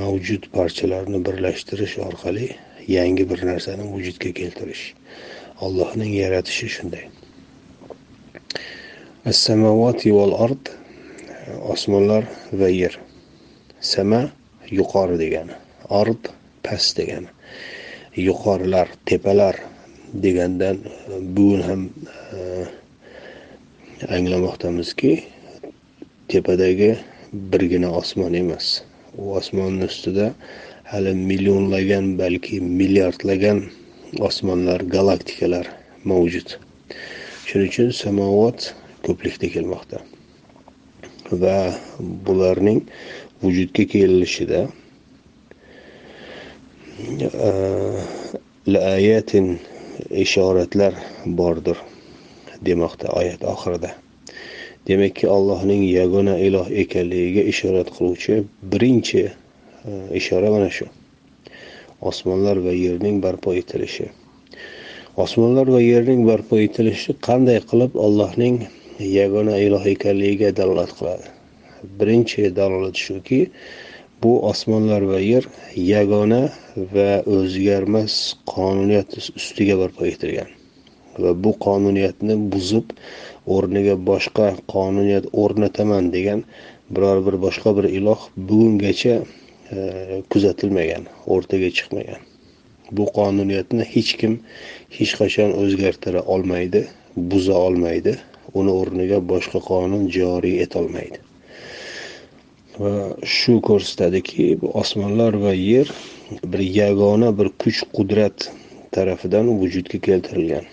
mavjud 0.01 0.49
parchalarni 0.55 1.19
birlashtirish 1.27 1.95
orqali 2.07 2.49
yangi 2.97 3.29
bir 3.29 3.39
narsani 3.51 3.83
vujudga 3.93 4.31
keltirish. 4.39 4.83
Allohning 5.65 6.11
yaratishi 6.23 6.67
shunday. 6.75 7.05
As-samavati 9.29 10.13
val 10.15 10.33
ard 10.45 10.77
osmonlar 11.73 12.23
va 12.53 12.69
yer. 12.69 12.99
Sama 13.81 14.21
yuqori 14.71 15.17
degani 15.23 15.55
ard 15.89 16.29
past 16.63 16.97
degani. 16.97 17.29
Yuqorilar 18.15 18.87
tepalar 19.05 19.55
degandan 20.13 20.77
bugun 21.35 21.61
ham 21.61 21.81
e, 22.33 22.39
anglamoqdamizki 24.15 25.23
tepadagi 26.27 26.91
birgina 27.33 27.89
osmon 28.01 28.33
emas. 28.33 28.83
U 29.17 29.33
osmonni 29.39 29.85
ustida 29.91 30.33
hali 30.91 31.13
millionlagan 31.13 32.17
balki 32.21 32.61
milliardlagan 32.61 33.63
osmonlar 34.29 34.81
galaktikalar 34.95 35.67
mavjud. 36.03 36.57
Shuning 37.47 37.69
uchun 37.73 37.91
samovat 38.03 38.73
ko'plikda 39.05 39.49
kelmoqda. 39.55 40.01
Va 41.31 41.73
bularning 41.99 42.81
vujudga 43.41 43.85
kelishida 43.85 44.67
e, 47.21 47.51
laayatin 48.67 49.59
ishoratlar 50.09 50.93
bordir 51.25 51.77
demoqda 52.65 53.07
oyat 53.19 53.43
oxirida. 53.43 53.91
Demakki 54.87 55.27
allohning 55.27 55.83
yagona 55.83 56.37
iloh 56.39 56.67
ekanligiga 56.83 57.43
ishorat 57.51 57.91
qiluvchi 57.95 58.43
birinchi 58.71 59.21
e, 59.29 59.91
ishora 60.19 60.49
mana 60.51 60.69
shu. 60.69 60.87
Osmonlar 62.01 62.57
va 62.65 62.73
yerning 62.73 63.21
barpo 63.21 63.53
etilishi. 63.53 64.09
Osmonlar 65.17 65.67
va 65.67 65.81
yerning 65.81 66.25
barpo 66.27 66.57
etilishi 66.57 67.15
qanday 67.27 67.59
qilib 67.69 67.95
allohning 68.05 68.65
yagona 68.99 69.57
iloh 69.57 69.85
ekanligiga 69.95 70.55
dalolat 70.55 70.91
qiladi. 70.97 71.27
Birinchi 71.99 72.49
dalolat 72.55 72.95
shuki 72.95 73.39
bu 74.23 74.31
osmonlar 74.51 75.01
va 75.11 75.19
yer 75.19 75.45
yagona 75.75 76.41
va 76.93 77.11
o'zgarmas 77.35 78.15
qonuniyat 78.53 79.17
ustiga 79.39 79.77
barpo 79.81 80.05
etilgan. 80.05 80.49
Va 81.23 81.31
bu 81.43 81.51
qonuniyatni 81.65 82.35
buzib 82.53 82.91
o'rniga 83.55 83.95
boshqa 84.11 84.47
qonuniyat 84.73 85.25
o'rnataman 85.43 86.11
degan 86.15 86.43
biror 86.95 87.25
bir 87.27 87.35
boshqa 87.45 87.75
bir 87.77 87.85
iloh 87.99 88.21
bugungacha 88.49 89.15
e, 89.75 89.77
kuzatilmagan 90.31 91.07
o'rtaga 91.33 91.69
chiqmagan. 91.77 92.21
Bu 92.91 93.05
qonuniyatni 93.17 93.83
hech 93.93 94.11
kim 94.19 94.39
hech 94.97 95.13
qachon 95.21 95.55
o'zgartira 95.61 96.21
olmaydi 96.33 96.87
buza 97.31 97.55
olmaydi. 97.67 98.17
Uni 98.53 98.71
o'rniga 98.81 99.19
boshqa 99.31 99.59
qonun 99.69 100.07
joriy 100.17 100.61
etolmaydi. 100.65 101.19
Va 102.79 102.93
shu 103.37 103.59
ko'rsatadiki 103.67 104.45
osmonlar 104.81 105.33
va 105.45 105.53
yer 105.53 105.87
bir 106.51 106.61
yagona 106.81 107.29
bir 107.39 107.49
kuch 107.61 107.81
qudrat 107.95 108.51
tarafidan 108.95 109.45
vujudga 109.61 109.99
keltirilgan. 110.07 110.65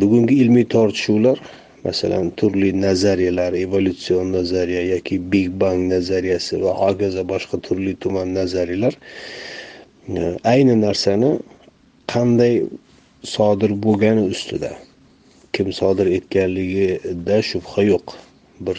Bugungi 0.00 0.34
ilmiy 0.42 0.66
tortishuvlar 0.74 1.38
masalan 1.84 2.30
turli 2.30 2.80
nazariyalar 2.80 3.52
evolyutsion 3.52 4.32
nazariya 4.32 4.82
yoki 4.82 5.32
big 5.32 5.48
bang 5.60 5.80
nazariyasi 5.92 6.62
va 6.62 6.72
hokazo 6.82 7.22
boshqa 7.32 7.56
turli 7.66 7.96
tuman 8.02 8.34
nazariyalar 8.34 8.94
e, 10.08 10.20
ayni 10.52 10.74
narsani 10.86 11.30
qanday 12.12 12.54
sodir 13.34 13.72
bo'lgani 13.84 14.22
ustida 14.32 14.70
kim 15.52 15.72
sodir 15.72 16.06
etganligida 16.16 17.42
shubha 17.50 17.82
yo'q. 17.82 18.06
Bir 18.66 18.76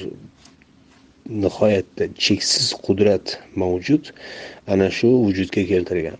nihoyatda 1.29 2.05
cheksiz 2.25 2.67
qudrat 2.85 3.39
mavjud 3.55 4.03
ana 4.67 4.89
shu 4.97 5.07
vujudga 5.25 5.63
keltirgan. 5.71 6.17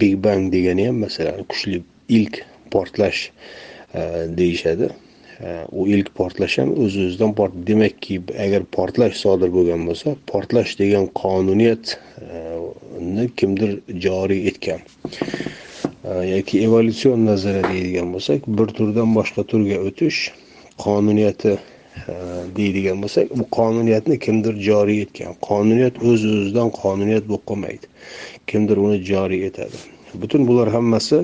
Big 0.00 0.14
bang 0.24 0.52
degani 0.52 0.86
ham 0.86 0.96
masalan 1.04 1.44
kuchli 1.50 1.78
ilk 2.08 2.34
portlash 2.70 3.30
e, 3.94 4.00
deyishadi. 4.38 4.86
E, 5.40 5.42
u 5.72 5.88
ilk 5.94 6.08
portlash 6.18 6.58
ham 6.58 6.70
o'z 6.84 6.94
o'zidan 7.04 7.32
demakki 7.70 8.14
agar 8.44 8.62
portlash 8.76 9.16
sodir 9.24 9.50
bo'lgan 9.56 9.80
bo'lsa 9.88 10.08
portlash 10.32 10.72
degan 10.82 11.04
qonuniyatni 11.22 13.24
kimdir 13.38 13.70
joriy 14.06 14.40
etgan. 14.50 14.80
Э, 16.04 16.36
yoki 16.36 16.60
evolyutsion 16.62 17.26
nazariya 17.26 17.68
deydigan 17.68 18.12
bo'lsak 18.14 18.44
bir 18.46 18.66
turdan 18.76 19.14
boshqa 19.14 19.42
turga 19.50 19.78
o'tish 19.88 20.18
qonuniyati 20.84 21.54
e, 21.54 22.12
deydigan 22.56 23.02
bo'lsak 23.02 23.32
bu 23.38 23.44
qonuniyatni 23.58 24.18
kimdir 24.18 24.54
joriy 24.68 25.00
etgan. 25.06 25.34
Qonuniyat 25.48 25.98
o'z 25.98 26.22
o'zidan 26.34 26.70
qonuniyat 26.82 27.24
bo'lib 27.30 27.44
qolmaydi. 27.50 27.86
Kimdir 28.46 28.76
uni 28.76 28.98
joriy 29.10 29.46
etadi. 29.46 29.78
Butun 30.14 30.46
bular 30.48 30.68
hammasi 30.76 31.18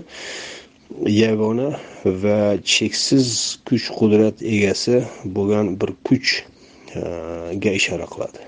yagona 1.07 1.71
va 2.05 2.41
cheksiz 2.75 3.29
kuch 3.69 3.87
qudrat 3.99 4.43
egasi 4.43 5.05
bo'lgan 5.37 5.67
bir 5.81 5.91
kuchga 6.07 7.71
ishora 7.81 8.07
qiladi. 8.15 8.41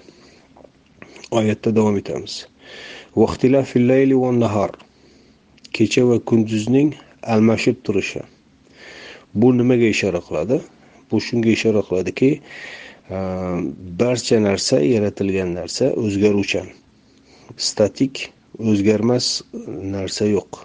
Oyatda 1.31 1.77
davom 1.77 1.97
etamiz. 2.03 2.47
Kecha 5.77 6.03
va 6.09 6.17
kunduzning 6.31 6.95
almashib 7.35 7.77
turishi. 7.85 8.23
Bu 9.35 9.53
nimaga 9.59 9.89
ishora 9.95 10.21
qiladi? 10.29 10.61
Bu 11.11 11.21
shunga 11.27 11.51
ishora 11.57 11.83
qiladiki 11.89 12.31
e, 12.37 13.19
barcha 14.01 14.39
narsa 14.49 14.81
yaratilgan 14.95 15.53
narsa 15.59 15.91
o'zgaruvchan. 16.05 16.71
Statik 17.69 18.15
o'zgarmas 18.71 19.27
narsa 19.97 20.31
yo'q. 20.31 20.63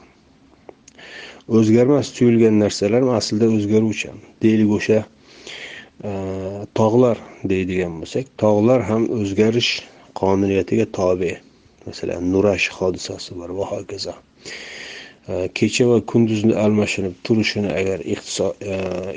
O'zgarmas 1.60 2.14
tuyulgan 2.16 2.60
narsalar 2.64 3.04
aslida 3.20 3.52
o'zgaruvchan. 3.58 4.18
Deylik 4.44 4.72
o'sha 4.80 5.00
e, 5.04 6.12
tog'lar 6.80 7.20
deydigan 7.52 8.00
bo'lsak 8.02 8.32
tog'lar 8.44 8.88
ham 8.90 9.10
o'zgarish 9.20 9.72
qonuniyatiga 10.22 10.88
tobe. 10.98 11.34
Masalan 11.86 12.28
nurash 12.34 12.68
hodisasi 12.78 13.36
bor 13.40 13.58
va 13.60 13.74
hokazo. 13.76 14.14
Kecha 15.28 15.86
va 15.86 16.02
kunduzni 16.02 16.54
almashinib 16.56 17.14
turishini 17.24 17.70
agar 17.70 18.00
e, 18.02 18.16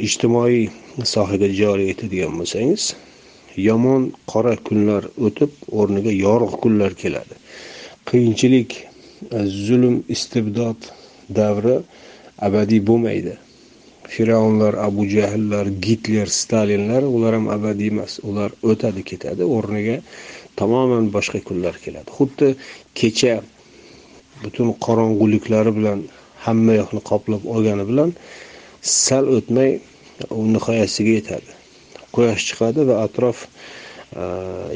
ijtimoiy 0.07 0.69
sohaga 1.13 1.49
joriy 1.61 1.91
etadigan 1.95 2.35
bo'lsangiz 2.41 2.93
yomon 3.57 4.11
qora 4.33 4.55
kunlar 4.69 5.09
o'tib 5.29 5.51
o'rniga 5.73 6.13
yorug' 6.13 6.59
kunlar 6.65 6.93
keladi. 7.03 7.39
Qiyinchilik 8.11 8.77
e, 8.77 9.47
zulm 9.47 10.03
istibdod 10.15 10.91
davri 11.41 11.79
abadiy 12.49 12.85
bo'lmaydi. 12.91 13.39
Fir'avnlar 14.13 14.75
abu 14.89 15.09
jahllar 15.09 15.67
gitler 15.87 16.29
stalinlar 16.29 17.03
ular 17.15 17.33
ham 17.39 17.49
abadiy 17.57 17.89
emas 17.95 18.21
ular 18.29 18.53
o'tadi 18.63 19.03
ketadi 19.11 19.49
o'rniga 19.57 19.97
tamoman 20.61 21.09
boshqa 21.17 21.41
kunlar 21.49 21.81
keladi. 21.85 22.09
Xuddi 22.19 22.55
kecha 23.01 23.41
butun 24.45 24.69
qorong'uliklari 24.87 25.73
bilan 25.79 25.99
hamma 26.47 26.73
yoqni 26.81 27.01
qoplab 27.11 27.43
olgani 27.55 27.85
bilan 27.91 28.11
sal 29.07 29.25
o'tmay 29.37 29.71
u 30.39 30.41
nihoyasiga 30.55 31.13
yetadi. 31.19 31.51
Quyosh 32.15 32.43
chiqadi 32.49 32.81
va 32.89 32.97
atrof 33.07 33.39
e, 33.47 34.25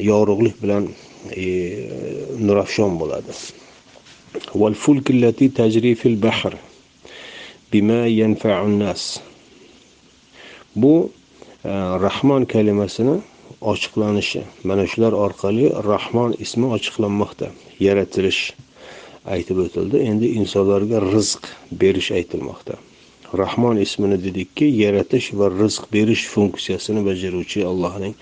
yorug'lik 0.09 0.55
bilan 0.63 0.83
e, 1.43 1.45
nurafshon 2.47 2.97
bo'ladi. 3.01 3.33
Bu 10.81 10.93
e, 11.71 11.73
rahmon 12.05 12.43
kalimasini 12.53 13.15
ochiqlanishi 13.71 14.41
mana 14.63 14.85
shular 14.91 15.13
orqali 15.25 15.65
rahmon 15.91 16.31
ismi 16.45 16.67
ochiqlanmoqda 16.77 17.47
yaratilish. 17.87 18.41
Aytib 19.35 19.63
o'tildi. 19.65 20.03
Endi 20.09 20.33
insonlarga 20.41 21.01
rizq 21.05 21.47
berish 21.71 22.11
aytilmoqda. 22.19 22.77
Rahmon 23.37 23.77
ismini 23.77 24.17
dedikki 24.23 24.65
yaratish 24.83 25.33
va 25.39 25.49
rizq 25.53 25.89
berish 25.93 26.25
funksiyasini 26.33 27.05
bajaruvchi 27.05 27.65
allohning 27.71 28.15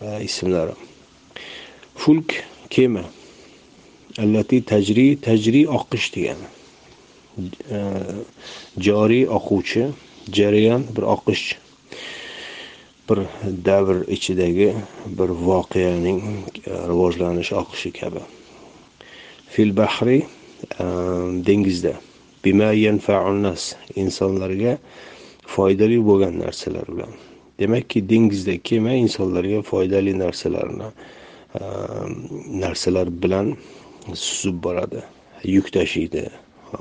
e, 0.00 0.22
ismlari. 0.28 0.74
Fulk 1.94 2.34
kema. 2.70 3.04
Allati 4.18 4.62
tajri 4.64 5.08
tajri 5.20 5.66
oqish 5.68 6.12
degani 6.14 6.48
e, 7.70 7.80
joriy 8.78 9.26
oquvchi 9.38 9.88
jarayon 10.32 10.86
bir 10.96 11.02
oqish 11.16 11.44
bir 13.08 13.18
davr 13.66 13.96
ichidagi 14.16 14.70
bir 15.18 15.30
voqeaning 15.48 16.22
rivojlanishi 16.66 16.88
rivojlanish 16.90 17.52
oqishi 17.52 17.90
kabi. 18.00 18.22
Fil 19.52 19.76
bahri 19.76 20.18
Ehm, 20.80 21.44
dengizda. 21.46 21.94
Bima 22.44 22.72
nas. 23.42 23.76
Insonlarga 23.96 24.78
foydali 25.46 25.98
bo'lgan 26.08 26.38
narsalar 26.38 26.86
bilan. 26.88 27.12
Demakki 27.58 28.08
dengizda 28.08 28.58
kema 28.58 28.92
insonlarga 28.92 29.62
foydali 29.62 30.18
narsalarni 30.18 30.88
ehm, 31.60 32.12
narsalar 32.60 33.08
bilan 33.22 33.56
suzib 34.14 34.62
boradi. 34.62 35.02
Yuk 35.44 35.72
tashiydi 35.72 36.30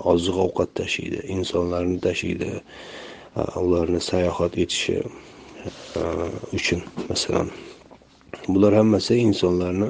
oziq 0.03 0.37
ovqat 0.45 0.75
tashiydi 0.75 1.19
insonlarni 1.35 1.99
tashiydi 2.01 2.49
e, 3.35 3.41
ularni 3.59 4.01
sayohat 4.01 4.57
etishi 4.57 5.01
e, 5.01 6.01
uchun 6.53 6.81
masalan. 7.09 7.49
Bular 8.47 8.73
hammasi 8.73 9.17
insonlarni 9.17 9.89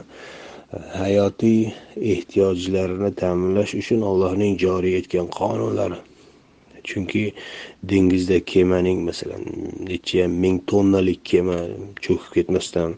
hayotiy 0.71 1.71
ehtiyojlarini 2.13 3.11
ta'minlash 3.21 3.73
uchun 3.81 4.01
allohning 4.09 4.57
joriy 4.59 4.97
etgan 4.99 5.27
qonunlari. 5.39 5.99
Chunki 6.89 7.23
dengizda 7.89 8.39
kemaning 8.51 8.99
masalan 9.09 9.43
necha 9.89 10.27
ming 10.43 10.57
tonnalik 10.69 11.21
kema 11.31 11.57
cho'kib 12.03 12.31
ketmasdan 12.35 12.91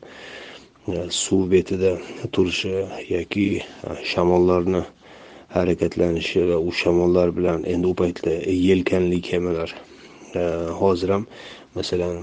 e, 0.88 1.08
suv 1.10 1.52
betida 1.52 1.92
turishi 2.34 2.74
yoki 3.16 3.48
e, 3.60 3.64
shamollarni 4.12 4.84
harakatlanishi 5.56 6.42
va 6.50 6.58
u 6.68 6.72
shamollar 6.82 7.32
bilan 7.38 7.64
endi 7.74 7.88
u 7.88 7.96
paytda 8.02 8.34
yelkanli 8.68 9.22
kemalar 9.30 9.70
e, 10.36 10.42
hozir 10.82 11.10
ham 11.16 11.24
masalan 11.76 12.16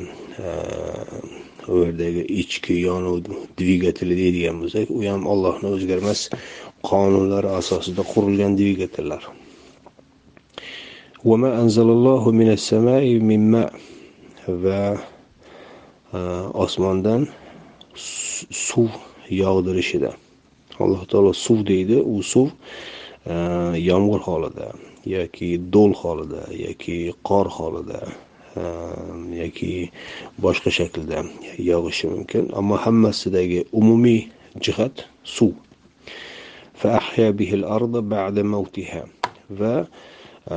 u 1.68 1.84
yerdagi 1.84 2.22
ichki 2.42 2.74
yonuv 2.88 3.16
dvigateli 3.58 4.14
deydigan 4.22 4.60
bo'lsak 4.62 4.90
u 4.96 5.00
ham 5.06 5.22
allohni 5.32 5.68
o'zgarmas 5.76 6.20
qonunlari 6.90 7.50
asosida 7.60 8.02
qurilgan 8.12 8.52
dvigatellar 8.60 9.22
va 14.64 14.82
e, 16.12 16.18
osmondan 16.64 17.24
suv 17.96 18.90
yog'dirishida. 19.30 20.10
Alloh 20.84 21.06
taolo 21.08 21.32
suv 21.32 21.62
deydi 21.70 22.02
u 22.02 22.20
suv 22.22 22.50
e, 22.50 23.34
yomg'ir 23.88 24.20
holida 24.28 24.68
yoki 25.14 25.48
do'l 25.74 25.96
holida 26.02 26.44
yoki 26.58 26.98
qor 27.28 27.48
holida 27.56 28.04
yoki 28.56 29.90
boshqa 30.38 30.70
shaklda 30.70 31.24
yog'ishi 31.58 32.06
mumkin. 32.08 32.50
Ammo 32.54 32.76
hammasidagi 32.76 33.64
umumiy 33.72 34.28
jihat 34.60 35.04
suv. 35.24 35.52
Va 39.60 39.86
e, 40.50 40.56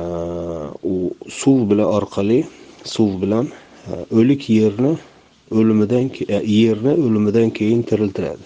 u 0.84 0.94
suv 1.28 1.58
bilan 1.70 1.88
orqali 1.98 2.44
suv 2.84 3.22
bilan 3.22 3.46
e, 3.48 3.92
o'lik 4.18 4.48
yerni 4.50 4.92
o'limidan 5.50 6.10
e, 6.28 6.40
yerni 6.44 6.92
o'limidan 6.92 7.50
keyin 7.50 7.82
tiriltiradi. 7.82 8.44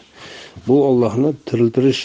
Bu 0.67 0.85
ollohni 0.85 1.33
tiriltirish 1.47 2.03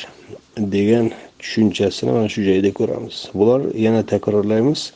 degan 0.58 1.12
tushunchasini 1.40 2.12
mana 2.12 2.30
shu 2.30 2.42
joyda 2.50 2.72
ko'ramiz. 2.80 3.18
Bular 3.34 3.62
yana 3.86 4.06
takrorlaymiz. 4.06 4.94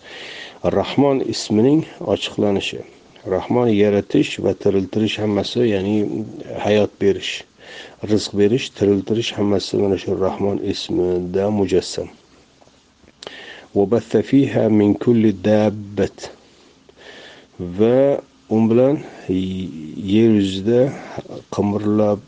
Rahmon 0.63 1.21
ismining 1.33 1.85
ochiqlanishi 2.13 2.81
rahmon 3.25 3.67
yaratish 3.67 4.39
va 4.43 4.53
tiriltirish 4.53 5.17
hammasi 5.19 5.59
ya'ni 5.73 5.95
hayot 6.65 6.91
berish 7.01 7.43
rizq 8.11 8.31
berish 8.39 8.69
tiriltirish 8.77 9.31
hammasi 9.37 9.77
mana 9.77 9.97
shu 9.97 10.11
rahmon 10.25 10.57
ismida 10.73 11.45
mujassam. 11.49 12.07
Va 17.59 18.21
u 18.49 18.57
bilan 18.69 18.95
yer 20.13 20.31
yuzida 20.39 20.81
qimirlab 21.55 22.21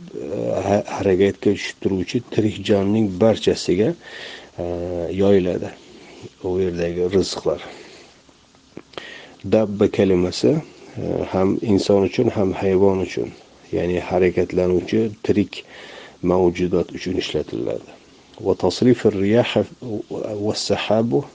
harakatga 0.98 1.52
tushib 1.54 1.78
turuvchi 1.84 2.17
tirik 2.34 2.58
jonning 2.67 3.08
barchasiga 3.22 3.89
e, 3.93 4.65
yoyiladi 5.22 5.69
u 6.48 6.60
yerdagi 6.63 7.04
rizqlar. 7.17 7.62
dabba 9.43 9.88
kalimasi 9.88 10.56
e, 10.97 11.23
ham 11.32 11.60
inson 11.62 12.03
uchun 12.03 12.29
ham 12.29 12.53
hayvon 12.53 12.99
uchun 13.03 13.32
ya'ni 13.71 13.99
harakatlanuvchi 13.99 15.12
tirik 15.23 15.65
mavjudot 16.23 16.91
uchun 16.95 17.17
ishlatiladi. 17.17 17.89
Va 18.39 18.56
riyaha 19.12 19.65
sahabu 20.56 21.25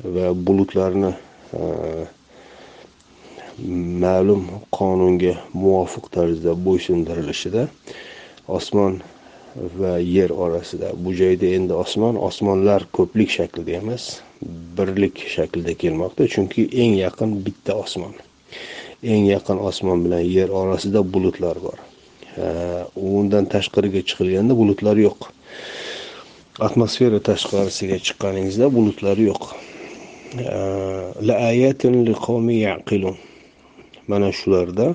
va 0.05 0.33
bulutlarni 0.35 1.12
e, 1.53 2.07
ma'lum 3.66 4.44
qonunga 4.71 5.35
muvofiq 5.55 6.07
tarzda 6.14 6.55
bo'ysundirilishida 6.66 7.66
osmon 8.59 9.01
va 9.81 9.99
yer 9.99 10.31
orasida. 10.31 10.92
Bu 10.94 11.14
joyda 11.21 11.47
endi 11.57 11.75
osmon 11.75 12.16
osmonlar 12.29 12.87
ko'plik 12.92 13.31
shaklida 13.35 13.79
emas 13.81 14.21
birlik 14.79 15.25
shaklida 15.35 15.75
kelmoqda 15.83 16.29
chunki 16.35 16.68
eng 16.83 16.94
yaqin 17.03 17.31
bitta 17.47 17.75
osmon. 17.85 18.14
Eng 19.03 19.27
yaqin 19.27 19.59
osmon 19.71 20.05
bilan 20.05 20.23
yer 20.37 20.49
orasida 20.61 21.03
bulutlar 21.14 21.59
bor. 21.66 21.79
Undan 22.97 23.49
tashqariga 23.55 24.05
chiqilganda 24.09 24.55
bulutlar 24.61 24.97
yo'q. 25.07 25.31
Atmosfera 26.66 27.18
tashqarisiga 27.31 27.99
chiqqaningizda 28.07 28.71
bulutlar 28.77 29.18
yo'q. 29.18 29.42
Mana 34.11 34.29
shularda 34.38 34.87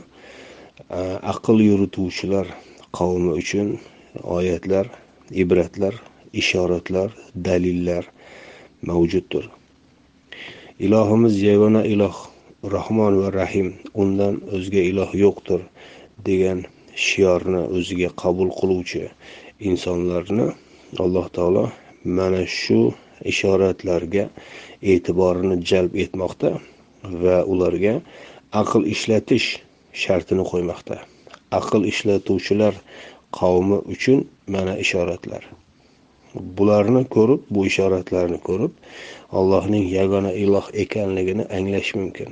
aql 1.34 1.58
yurituvchilar 1.70 2.48
qavmi 2.98 3.32
uchun 3.42 3.68
oyatlar 4.38 4.86
ibratlar 5.44 5.96
ishoratlar 6.42 7.10
dalillar 7.48 8.04
mavjuddir. 8.90 9.46
Ilohimiz 10.86 11.36
yagona 11.50 11.82
iloh 11.94 12.16
rahmon 12.76 13.14
va 13.22 13.30
rahim 13.34 13.74
undan 14.04 14.36
o'zga 14.56 14.82
iloh 14.92 15.12
yo'qdir 15.24 15.62
degan 16.28 16.60
shiorni 17.08 17.62
o'ziga 17.78 18.10
qabul 18.24 18.50
qiluvchi 18.60 19.04
insonlarni 19.70 20.48
alloh 21.04 21.28
taolo 21.38 21.66
mana 22.18 22.42
shu 22.60 22.80
ishoratlarga 23.32 24.26
e'tiborini 24.92 25.58
jalb 25.70 25.94
etmoqda 26.04 26.52
va 27.24 27.38
ularga 27.54 27.94
aql 28.62 28.86
ishlatish 28.94 29.48
shartini 30.04 30.44
qo'ymoqda. 30.52 31.00
Aql 31.60 31.82
ishlatuvchilar 31.92 32.76
qavmi 33.40 33.80
uchun 33.94 34.20
mana 34.56 34.78
ishoratlar. 34.84 35.44
Bularni 36.58 37.04
ko'rib 37.16 37.42
bu 37.54 37.66
ishoratlarni 37.70 38.40
ko'rib 38.48 38.74
allohning 39.40 39.86
yagona 39.98 40.32
iloh 40.46 40.66
ekanligini 40.84 41.46
anglash 41.58 41.92
mumkin. 42.00 42.30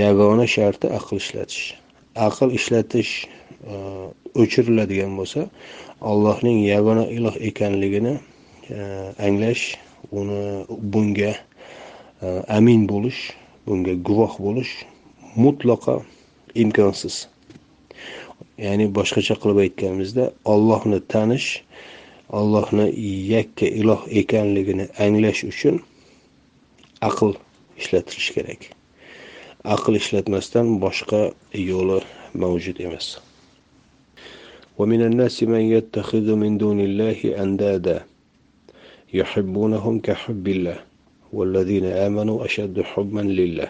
Yagona 0.00 0.46
sharti 0.56 0.90
aql 0.98 1.22
ishlatish. 1.22 1.74
Aql 2.28 2.54
ishlatish 2.58 3.12
e, 3.26 3.74
o'chiriladigan 4.42 5.14
bo'lsa 5.18 5.46
allohning 6.10 6.58
yagona 6.66 7.06
iloh 7.18 7.36
ekanligini 7.50 8.14
e, 8.70 8.78
anglash 9.28 9.64
uni 10.10 10.42
bunga 10.92 11.32
e, 11.34 12.26
amin 12.58 12.86
bo'lish 12.92 13.22
bunga 13.66 13.94
guvoh 14.10 14.34
bo'lish 14.48 14.74
mutlaqo 15.43 15.95
imkonsiz 16.63 17.15
ya'ni 18.65 18.85
boshqacha 18.97 19.35
qilib 19.41 19.59
aytganimizda 19.65 20.25
ollohni 20.53 20.99
tanish 21.13 21.47
ollohni 22.39 22.85
yakka 23.33 23.65
iloh 23.81 24.01
ekanligini 24.21 24.85
anglash 25.05 25.41
uchun 25.51 25.81
aql 27.09 27.33
ishlatilishi 27.81 28.31
kerak 28.37 28.61
aql 29.75 29.93
ishlatmasdan 30.01 30.67
boshqa 30.85 31.21
yo'li 31.71 31.99
mavjud 32.43 32.79
emas 32.87 33.07
ومن 34.81 35.01
الناس 35.01 35.43
من 35.43 35.59
يتخذ 35.59 36.27
من 36.35 36.57
دون 36.57 36.79
الله 36.79 37.19
أندادا 37.43 38.05
يحبونهم 39.13 39.99
كحب 39.99 40.47
الله 40.47 40.79
والذين 41.33 41.85
آمنوا 41.85 42.45
أشد 42.45 42.81
حبا 42.81 43.19
لله 43.19 43.69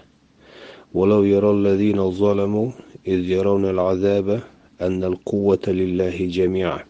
ولو 0.98 1.22
يرى 1.34 1.50
الذين 1.58 2.00
ظلموا 2.10 2.68
إذ 3.12 3.20
يرون 3.36 3.64
العذاب 3.74 4.28
أن 4.86 5.04
القوة 5.04 5.64
لله 5.80 6.16
جميعا 6.38 6.80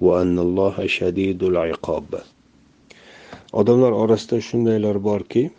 وأن 0.00 0.38
الله 0.38 0.76
شديد 0.86 1.42
العقاب 1.42 2.08
odamlar 3.52 3.92
orasida 3.92 4.40
shundaylar 4.40 5.04
borki 5.04 5.50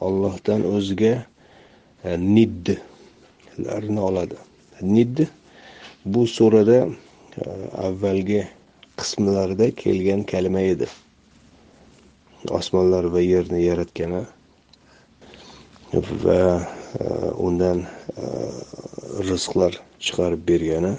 ollohdan 0.00 0.60
o'zga 0.76 1.14
e, 2.04 2.10
niddlarni 2.36 4.00
oladi 4.08 4.36
nidd 4.82 5.26
bu 6.04 6.26
surada 6.26 6.78
e, 6.82 7.44
avvalgi 7.86 8.42
qismlarida 8.98 9.70
kelgan 9.82 10.22
kalima 10.32 10.60
edi 10.72 10.86
osmonlar 12.50 13.04
va 13.14 13.20
yerni 13.20 13.62
yaratgani 13.64 14.22
va 16.24 16.40
e, 17.00 17.04
undan 17.46 17.84
e, 18.16 18.24
rizqlar 19.28 19.80
chiqarib 20.00 20.42
bergani. 20.48 20.94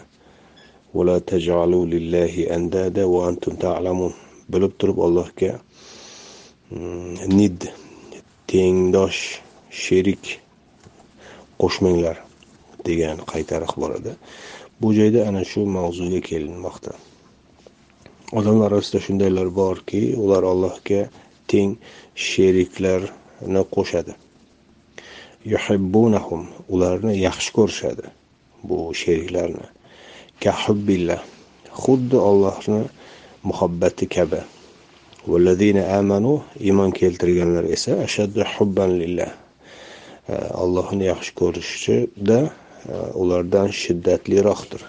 Bilib 4.45 4.73
turib 4.77 4.99
allohga 5.01 5.51
mm, 6.69 7.13
nid 7.33 7.65
tengdosh 8.51 9.21
sherik 9.73 10.39
qo'shmanglar 11.61 12.19
degan 12.85 13.23
qaytariq 13.31 13.73
boradi 13.81 14.13
bu 14.81 14.93
joyda 14.93 15.25
ana 15.29 15.41
shu 15.51 15.65
mavzuga 15.77 16.21
kelinmoqda. 16.29 16.93
Odamlar 18.37 18.71
orasida 18.77 18.99
shundaylar 19.07 19.49
borki 19.61 20.01
ular 20.23 20.43
allohga 20.51 21.01
teng 21.51 21.71
sheriklarni 22.27 23.63
qo'shadi. 23.75 24.13
Yuhibbunahum 25.53 26.41
ularni 26.73 27.13
yaxshi 27.27 27.51
ko'rishadi 27.57 28.05
bu 28.67 28.77
sheriklarni. 29.01 29.65
Kahubbillah 30.43 31.21
xuddi 31.83 32.17
ollohni 32.29 32.81
muhabbati 33.49 34.05
kabi. 34.15 34.41
Vallazina 35.31 35.83
amanu 35.99 36.33
iymon 36.67 36.91
keltirganlar 36.99 37.65
esa 37.75 37.91
ashaddu 38.07 38.41
hubban 38.53 38.91
lillah. 39.01 39.31
Allohni 40.63 41.05
yaxshi 41.13 41.31
ko'rishda 41.41 42.39
ulardan 43.21 43.69
shiddatliroqdir. 43.81 44.81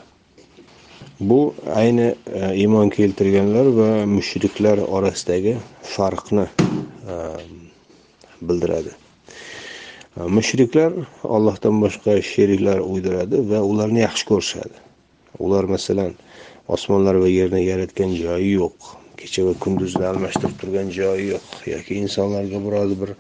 Bu 1.21 1.55
ayni 1.75 2.15
e, 2.35 2.55
iymon 2.55 2.91
keltirganlar 2.91 3.67
va 3.79 3.91
mushriklar 4.07 4.79
orasidagi 4.79 5.57
farqni 5.83 6.47
e, 7.09 7.15
bildiradi. 8.43 8.93
E, 10.17 10.21
mushriklar 10.21 10.93
ollohdan 11.25 11.81
boshqa 11.85 12.21
sheriklar 12.23 12.85
uydiradi 12.85 13.41
va 13.51 13.63
ularni 13.63 14.05
yaxshi 14.05 14.29
ko'rishadi. 14.33 14.77
Ular 15.39 15.65
masalan 15.65 16.13
osmonlar 16.69 17.21
va 17.23 17.29
yerni 17.29 17.65
yaratgan 17.65 18.15
joyi 18.21 18.53
yo'q 18.61 18.95
kecha 19.17 19.45
va 19.49 19.55
kunduzni 19.65 20.05
almashtirib 20.07 20.57
turgan 20.61 20.91
joyi 20.99 21.31
yo'q 21.35 21.69
yoki 21.73 22.01
insonlarga 22.05 22.61
biror 22.67 22.93
bir 23.03 23.11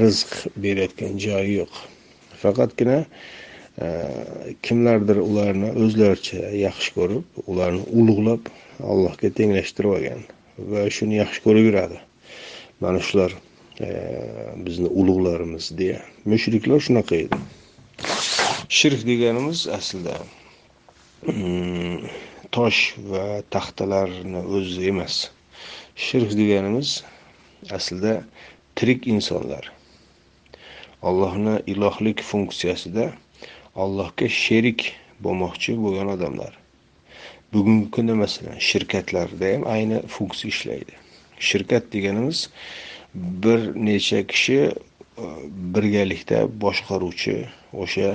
rizq 0.00 0.36
berayotgan 0.56 1.18
joyi 1.26 1.58
yo'q. 1.60 1.72
Faqatgina 2.42 3.04
kimlardir 4.62 5.18
ularni 5.18 5.72
o'zlaricha 5.84 6.50
yaxshi 6.54 6.94
ko'rib 6.94 7.40
ularni 7.50 7.82
ulug'lab 8.00 8.50
allohga 8.92 9.30
tenglashtirib 9.38 9.96
olgan 9.96 10.20
va 10.72 10.84
shuni 10.96 11.18
yaxshi 11.18 11.42
ko'rib 11.46 11.66
yuradi. 11.68 11.98
Mana 12.80 13.00
shular 13.08 13.34
e, 13.80 13.88
bizni 14.66 14.88
ulug'larimiz 15.00 15.70
deya. 15.78 16.00
Mushriklar 16.24 16.80
shunaqa 16.86 17.16
edi. 17.24 17.38
Shirk 18.78 19.02
deganimiz 19.06 19.66
aslida 19.78 20.14
hmm, 21.26 22.06
tosh 22.54 22.94
va 23.10 23.42
taxtalarni 23.54 24.44
o'zi 24.58 24.86
emas. 24.92 25.18
Shirk 26.06 26.30
deganimiz 26.38 27.02
aslida 27.70 28.14
tirik 28.78 29.06
insonlar. 29.14 29.72
Allohni 31.02 31.58
ilohlik 31.66 32.22
funksiyasida 32.30 33.10
allohga 33.82 34.28
sherik 34.28 34.92
bo'lmoqchi 35.24 35.76
bo'lgan 35.84 36.08
odamlar. 36.16 36.52
Bugungi 37.52 37.90
kunda 37.94 38.14
masalan 38.14 38.58
shirkatlarda 38.68 39.46
ham 39.54 39.62
ayni 39.74 39.98
funksiya 40.14 40.50
ishlaydi. 40.54 40.94
Shirkat 41.48 41.92
deganimiz 41.92 42.50
bir 43.14 43.60
necha 43.86 44.20
kishi 44.26 44.58
e, 44.62 45.26
birgalikda 45.74 46.38
boshqaruvchi 46.64 47.36
o'sha 47.82 48.10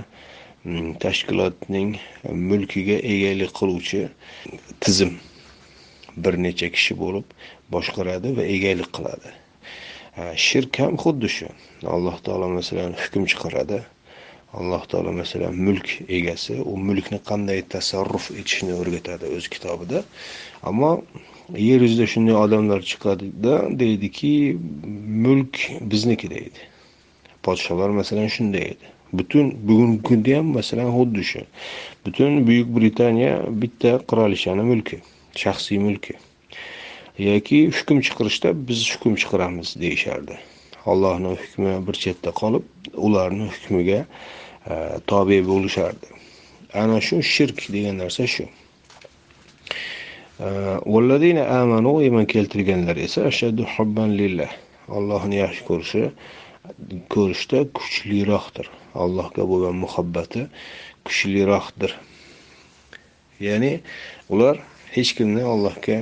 mm, 0.63 0.93
tashkilotning 1.03 1.91
mulkiga 2.49 2.97
egalik 3.13 3.51
qiluvchi 3.59 4.01
tizim 4.83 5.13
bir 6.23 6.33
necha 6.45 6.67
kishi 6.75 6.99
bo'lib 7.03 7.27
boshqaradi 7.75 8.35
va 8.37 8.43
egalik 8.55 8.89
qiladi. 8.97 9.29
Shirk 10.47 10.79
ham 10.81 10.97
xuddi 11.03 11.29
shu. 11.37 11.47
Alloh 11.95 12.17
taolo 12.25 12.47
masalan 12.59 12.95
hukm 13.01 13.23
chiqaradi. 13.31 13.79
Alloh 14.53 14.85
taolo 14.87 15.11
masalan 15.13 15.53
mulk 15.55 15.87
egasi 16.09 16.55
u 16.65 16.77
mulkni 16.77 17.19
qanday 17.29 17.61
tasarruf 17.73 18.31
etishni 18.31 18.73
o'rgatadi 18.73 19.29
o'z 19.35 19.45
kitobida. 19.53 20.03
Ammo 20.69 20.91
yer 21.53 21.81
yuzida 21.85 22.07
shunday 22.13 22.35
odamlar 22.43 22.81
chiqadida 22.91 23.53
deydiki 23.81 24.31
mulk 25.25 25.61
bizniki 25.91 26.29
deydi. 26.29 26.61
Podsholar 27.43 27.89
masalan 27.99 28.27
shunday 28.37 28.65
edi. 28.73 28.87
Butun 29.13 29.53
bugungi 29.67 30.01
kunda 30.07 30.37
ham 30.37 30.47
masalan 30.57 30.89
xuddi 30.97 31.23
shu. 31.31 31.41
Butun 32.05 32.41
buyuk 32.47 32.67
britaniya 32.75 33.33
bitta 33.61 33.91
qirolichani 34.09 34.65
mulki 34.71 34.97
shaxsiy 35.43 35.79
mulki. 35.85 36.13
Yoki 37.19 37.59
hukm 37.77 38.01
chiqarishda 38.05 38.49
biz 38.67 38.81
hukm 38.93 39.13
chiqaramiz 39.21 39.75
deyishardi. 39.81 40.35
Allohni 40.85 41.37
hukmi 41.41 41.73
bir 41.87 41.95
chetda 42.03 42.31
qolib 42.41 42.65
ularni 43.07 43.45
hukmiga 43.53 44.05
tobe 45.07 45.39
bo'lishardi. 45.47 46.07
Ana 46.73 47.01
shu 47.01 47.21
shirk 47.23 47.57
degan 47.73 47.97
narsa 47.97 48.27
shu. 48.27 48.45
E, 50.39 50.47
amanu 51.59 51.93
iymon 52.05 52.25
keltirganlar 52.25 52.97
esa 52.97 53.25
ashaddu 53.31 53.63
hubban 53.75 54.09
lillah. 54.17 54.51
Allohni 54.97 55.35
yaxshi 55.43 55.63
ko'rishi 55.69 56.03
ko'rishda 57.13 57.59
kuchliroqdir. 57.77 58.67
Allohga 59.03 59.43
bo'lgan 59.51 59.75
muhabbati 59.83 60.47
kuchliroqdir. 61.05 61.91
Ya'ni 63.47 63.73
ular 64.29 64.55
hech 64.95 65.11
kimni 65.17 65.43
allohga 65.53 65.97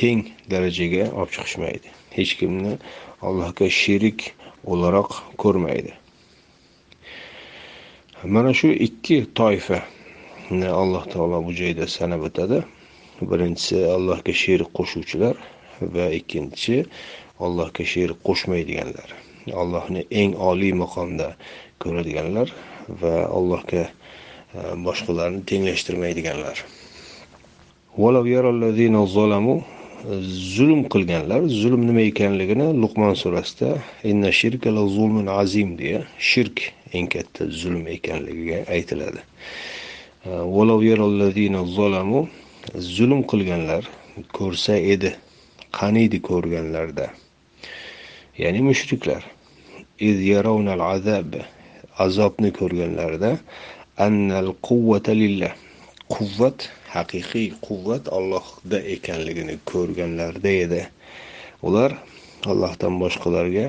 teng 0.00 0.22
darajaga 0.50 1.04
olib 1.18 1.32
chiqishmaydi. 1.36 1.88
Hech 2.16 2.32
kimni 2.40 2.78
allohga 3.22 3.66
sherik 3.82 4.32
o'laroq 4.72 5.10
ko'rmaydi. 5.42 5.92
Mana 8.26 8.54
shu 8.54 8.68
ikki 8.68 9.26
toifa 9.34 9.82
alloh 10.50 11.04
taolo 11.12 11.44
bu 11.46 11.52
joyda 11.52 11.86
sanab 11.86 12.22
o'tadi. 12.28 12.64
Birinchisi 13.20 13.76
allohga 13.96 14.32
sherik 14.32 14.70
qo'shuvchilar 14.78 15.36
va 15.94 16.06
ikkinchisi 16.18 16.86
allohga 17.40 17.84
sherik 17.92 18.18
qo'shmaydiganlar. 18.28 19.08
Allohni 19.62 20.06
eng 20.10 20.32
oliy 20.50 20.72
maqomda 20.72 21.28
ko'radiganlar 21.82 22.48
va 23.02 23.14
allohga 23.38 23.84
e, 23.84 23.92
boshqalarni 24.86 25.44
tenglashtirmaydiganlar. 25.50 26.56
Zulm 30.56 30.80
qilganlar 30.92 31.42
zulm 31.48 31.86
nima 31.88 32.02
ekanligini 32.10 32.66
luqmon 32.82 33.14
surasida 33.22 33.70
inna 34.10 34.30
shirka 34.40 34.68
la 34.76 34.82
zulmun 34.96 35.26
azim 35.40 35.78
deya 35.78 36.00
shirk 36.18 36.56
eng 36.96 37.08
katta 37.14 37.46
zulm 37.60 37.86
ekanligiga 37.96 38.64
aytiladi. 38.76 39.20
Uh, 40.24 40.44
zulm 42.96 43.20
qilganlar 43.30 43.84
ko'rsa 44.36 44.76
edi 44.94 45.10
qaniydi 45.78 46.22
ko'rganlarda? 46.28 47.10
Ya'ni 48.38 48.60
mushriklar. 48.68 49.22
Azobni 52.04 52.50
ko'rganlarida 52.50 53.36
annal 54.06 54.50
quvvata 54.66 55.12
lillah 55.14 55.52
quvvat 56.10 56.66
haqiqiy 56.94 57.52
quvvat 57.66 58.08
Allohda 58.18 58.80
ekanligini 58.96 59.54
ko'rganlarida 59.70 60.50
edi. 60.64 60.82
Ular 61.62 61.94
Allohdan 62.52 62.98
boshqalarga 63.02 63.66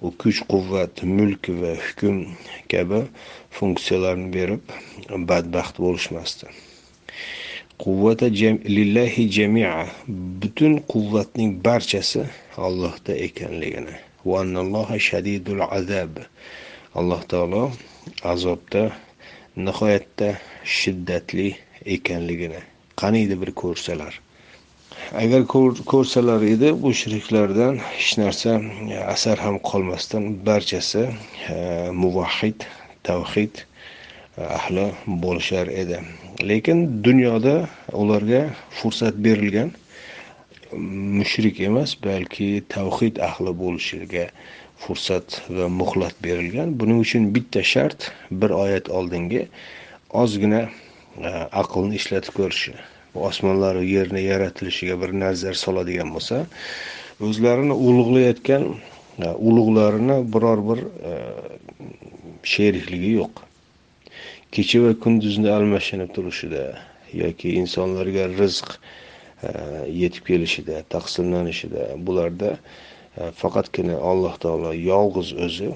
u 0.00 0.10
kuch 0.20 0.40
quvvat 0.50 1.02
mulk 1.16 1.48
va 1.60 1.72
hukm 1.86 2.16
kabi 2.70 3.00
funksiyalarni 3.56 4.28
berib 4.36 4.62
badbaxt 5.28 5.80
bo'lishmasdi. 5.84 6.46
Quvvata 7.82 8.28
lillahi 8.76 9.28
jamia 9.36 9.86
butun 10.40 10.74
quvvatning 10.92 11.52
barchasi 11.66 12.24
Allohda 12.56 13.12
ekanligini. 13.26 13.96
Va 14.24 14.98
shadidul 14.98 15.62
azab. 15.78 16.18
Alloh 16.94 17.22
taolo 17.28 17.72
azobda 18.22 18.82
nihoyatda 19.56 20.28
shiddatli 20.64 21.48
ekanligini 21.84 22.60
qaniydi 23.00 23.36
bir 23.40 23.50
ko'rsalar. 23.62 24.25
Agar 25.14 25.46
ko'rsalar 25.92 26.42
edi 26.42 26.72
bu 26.82 26.92
shirklardan 26.94 27.78
hech 27.78 28.18
narsa 28.18 28.60
e, 28.90 28.98
asar 29.14 29.38
ham 29.38 29.58
qolmasdan 29.58 30.24
barchasi 30.46 31.02
e, 31.48 31.90
muvahhid 31.92 32.66
tavhid 33.04 33.54
e, 34.38 34.42
ahli 34.42 34.86
bo'lishar 35.06 35.66
edi. 35.66 36.00
Lekin 36.42 37.04
dunyoda 37.04 37.68
ularga 37.92 38.42
fursat 38.70 39.14
berilgan 39.26 39.70
mushrik 41.18 41.60
emas 41.60 41.94
balki 42.04 42.64
tavhid 42.68 43.22
ahli 43.28 43.52
bo'lishiga 43.62 44.26
fursat 44.82 45.40
va 45.48 45.68
muhlat 45.68 46.14
berilgan. 46.24 46.74
Buning 46.80 47.00
uchun 47.06 47.34
bitta 47.34 47.62
shart 47.62 48.10
bir 48.30 48.50
oyat 48.50 48.90
oldingi 48.90 49.48
ozgina 50.10 50.62
e, 51.22 51.30
aqlni 51.62 51.94
ishlatib 51.94 52.34
ko'rishi. 52.42 52.74
Osmonlaru 53.28 53.84
yerni 53.84 54.22
yaratilishiga 54.22 55.00
bir 55.02 55.12
nazar 55.20 55.54
soladigan 55.54 56.12
bo'lsa 56.14 56.46
o'zlarini 57.20 57.72
ulug'layotgan 57.72 58.64
e, 59.22 59.28
ulug'larini 59.48 60.16
biror 60.34 60.62
bir 60.68 60.80
e, 61.10 61.12
sherikligi 62.42 63.12
yo'q. 63.20 63.42
Kecha 64.52 64.82
va 64.84 64.92
kunduzni 65.04 65.50
almashinib 65.50 66.12
turishida 66.16 66.64
yoki 67.22 67.56
insonlarga 67.62 68.28
rizq 68.36 68.76
e, 68.76 69.50
yetib 70.02 70.24
kelishida 70.30 70.82
taqsimlanishida 70.94 71.90
bularda 72.06 72.56
faqatgina 73.40 73.96
alloh 74.10 74.34
taolo 74.44 74.72
yolg'iz 74.76 75.32
o'zi 75.46 75.70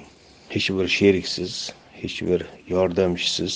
hech 0.53 0.68
bir 0.76 0.88
sheriksiz 0.98 1.55
hech 2.03 2.16
bir 2.29 2.44
yordamchisiz 2.68 3.55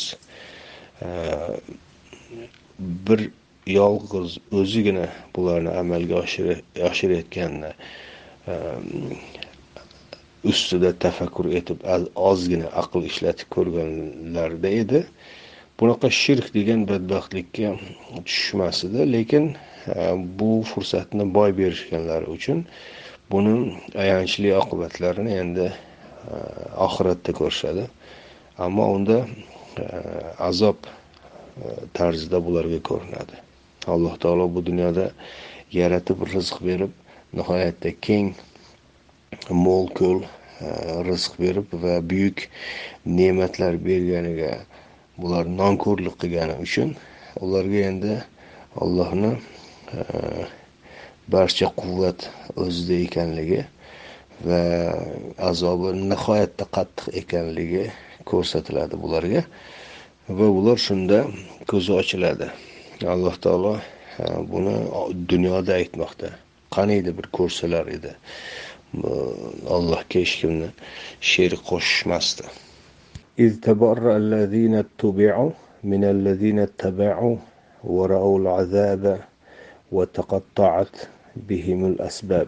bir 2.78 3.20
yolg'iz 3.66 4.38
o'zigina 4.52 5.06
bularni 5.36 5.70
amalga 5.70 6.20
oshirayotganini 6.88 7.70
ehm, 8.48 9.14
ustida 10.44 10.90
tafakkur 11.04 11.48
etib 11.60 11.84
ozgina 12.30 12.68
aql 12.82 13.06
ishlatib 13.10 13.48
ko'rganlarida 13.56 14.72
edi. 14.82 15.00
Bunaqa 15.80 16.10
shirk 16.12 16.50
degan 16.54 16.84
badbaxtlikka 16.90 17.72
tushishmas 18.26 18.84
edi 18.88 19.06
lekin 19.14 19.48
ehm, 19.94 20.26
bu 20.38 20.50
fursatni 20.72 21.24
boy 21.38 21.56
berishganlari 21.60 22.28
uchun 22.36 22.66
buni 23.32 23.54
ayanchli 24.04 24.52
oqibatlarini 24.60 25.40
endi 25.44 25.70
ehm, 25.70 26.68
oxiratda 26.88 27.32
ko'rishadi. 27.40 27.88
Ammo 28.58 28.92
unda 28.98 29.24
azob 30.38 30.86
tarzida 31.96 32.38
bularga 32.46 32.78
ko'rinadi. 32.90 33.43
Alloh 33.86 34.14
taolo 34.18 34.48
bu 34.54 34.60
dunyoda 34.66 35.10
yaratib 35.72 36.18
rizq 36.34 36.56
berib 36.66 36.92
nihoyatda 37.36 37.90
keng 38.00 38.34
mo'l 39.50 39.86
ko'l 39.98 40.20
e, 40.24 40.68
rizq 41.08 41.32
berib 41.42 41.66
va 41.82 41.94
buyuk 42.10 42.38
ne'matlar 43.18 43.74
berganiga 43.86 44.52
bular 45.20 45.44
nonko'rlik 45.60 46.16
qilgani 46.22 46.56
uchun 46.66 46.96
ularga 47.44 47.80
endi 47.90 48.12
allohni 48.82 49.32
e, 49.96 50.00
barcha 51.34 51.68
quvvat 51.80 52.28
o'zida 52.64 52.96
ekanligi 53.06 53.62
va 54.46 54.60
azobi 55.50 55.94
nihoyatda 56.10 56.64
qattiq 56.76 57.06
ekanligi 57.22 57.84
ko'rsatiladi 58.30 58.96
bularga 59.04 59.42
va 60.38 60.46
ular 60.58 60.78
shunda 60.86 61.18
ko'zi 61.70 61.92
ochiladi. 62.00 62.48
alloh 63.15 63.35
taolo 63.45 63.73
e, 63.77 64.23
buni 64.51 64.75
dunyoda 65.33 65.73
aytmoqda 65.81 66.29
qaniydi 66.75 67.17
bir 67.17 67.27
ko'rsalar 67.37 67.85
edi 67.97 68.15
allohga 69.75 70.15
hech 70.15 70.33
kimni 70.41 70.69
sherik 71.33 71.61
qo'shishmasdi 71.71 72.45
إذ 73.45 73.51
تبرأ 73.67 74.17
الذين 74.17 74.75
اتبعوا 74.75 75.51
من 75.83 76.03
الذين 76.03 76.59
اتبعوا 76.59 77.35
ورأوا 77.83 78.39
العذاب 78.39 79.21
وتقطعت 79.91 80.95
بهم 81.35 81.85
الأسباب 81.85 82.47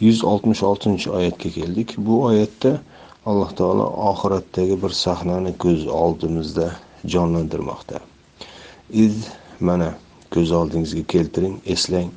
166 0.00 1.06
oyatga 1.08 1.50
keldik 1.50 1.94
bu 1.98 2.22
oyatda 2.24 2.80
alloh 3.26 3.50
taolo 3.56 3.86
oxiratdagi 4.10 4.82
bir 4.82 4.90
sahnani 4.90 5.52
ko'z 5.58 5.86
oldimizda 5.86 6.72
jonlantirmoqda. 7.05 7.99
Iz 8.89 9.27
mana 9.59 9.95
ko'z 10.33 10.51
oldingizga 10.51 11.03
keltiring 11.07 11.59
eslang. 11.65 12.11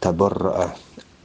Tabarraa 0.00 0.74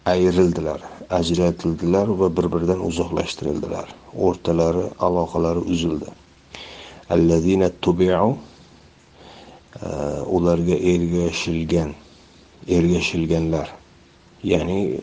ayrildilar 0.06 0.82
ajratildilar 1.10 2.08
va 2.08 2.30
bir 2.38 2.48
biridan 2.54 2.86
uzoqlashtirildilar. 2.86 3.88
O'rtalari 4.18 4.86
aloqalari 5.00 5.60
uzildi. 5.60 6.10
Allazina 7.10 7.70
tubiu 7.82 8.38
e, 9.82 9.88
ularga 10.38 10.76
ergashilgan 10.94 11.94
ergashilganlar. 12.68 13.70
Ya'ni 14.44 15.00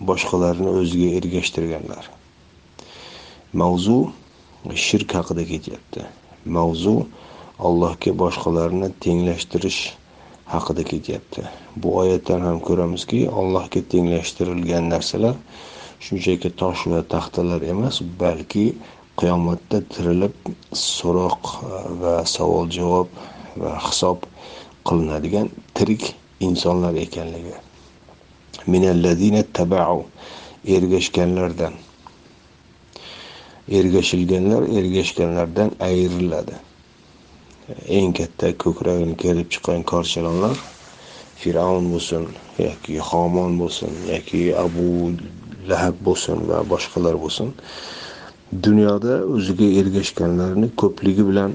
boshqalarni 0.00 0.68
o'ziga 0.80 1.08
ergashtirganlar. 1.18 2.10
Mavzu 3.52 4.12
shirk 4.74 5.14
haqida 5.14 5.44
ketyapti. 5.44 6.06
Mavzu 6.44 7.06
allohga 7.66 8.12
boshqalarni 8.22 8.88
tenglashtirish 9.04 9.80
haqida 10.54 10.82
ketyapti. 10.90 11.42
Bu 11.76 11.96
oyatdan 12.02 12.40
ham 12.48 12.58
ko'ramizki 12.68 13.20
allohga 13.40 13.80
tenglashtirilgan 13.92 14.90
narsalar 14.94 15.36
shunchaki 16.04 16.50
tosh 16.60 16.82
va 16.92 17.00
taxtalar 17.14 17.62
emas 17.74 18.00
balki 18.22 18.64
qiyomatda 19.20 19.78
tirilib 19.92 20.34
so'roq 20.84 21.42
va 22.02 22.14
savol 22.34 22.66
javob 22.78 23.08
va 23.62 23.72
hisob 23.86 24.18
qilinadigan 24.88 25.48
tirik 25.76 26.02
insonlar 26.48 26.94
ekanligi. 27.06 27.54
Ergashganlardan. 30.74 31.74
Ergashilganlar 33.68 34.62
ergashganlardan 34.78 35.70
ayriladi. 35.80 36.54
Eng 37.88 38.12
katta 38.12 38.58
ko'kragini 38.58 39.16
kelib 39.16 39.48
chiqqan 39.52 39.82
korchalonlar 39.92 40.56
fir'avn 41.40 41.86
bo'lsin 41.92 42.26
yoki 42.58 42.98
homon 43.10 43.52
bo'lsin 43.62 43.92
yoki 44.14 44.42
abu 44.64 44.86
lahab 45.70 45.96
bo'lsin 46.06 46.36
va 46.48 46.58
boshqalar 46.72 47.14
bo'lsin 47.24 47.48
dunyoda 48.64 49.14
o'ziga 49.34 49.68
ergashganlarni 49.80 50.68
ko'pligi 50.80 51.24
bilan 51.30 51.52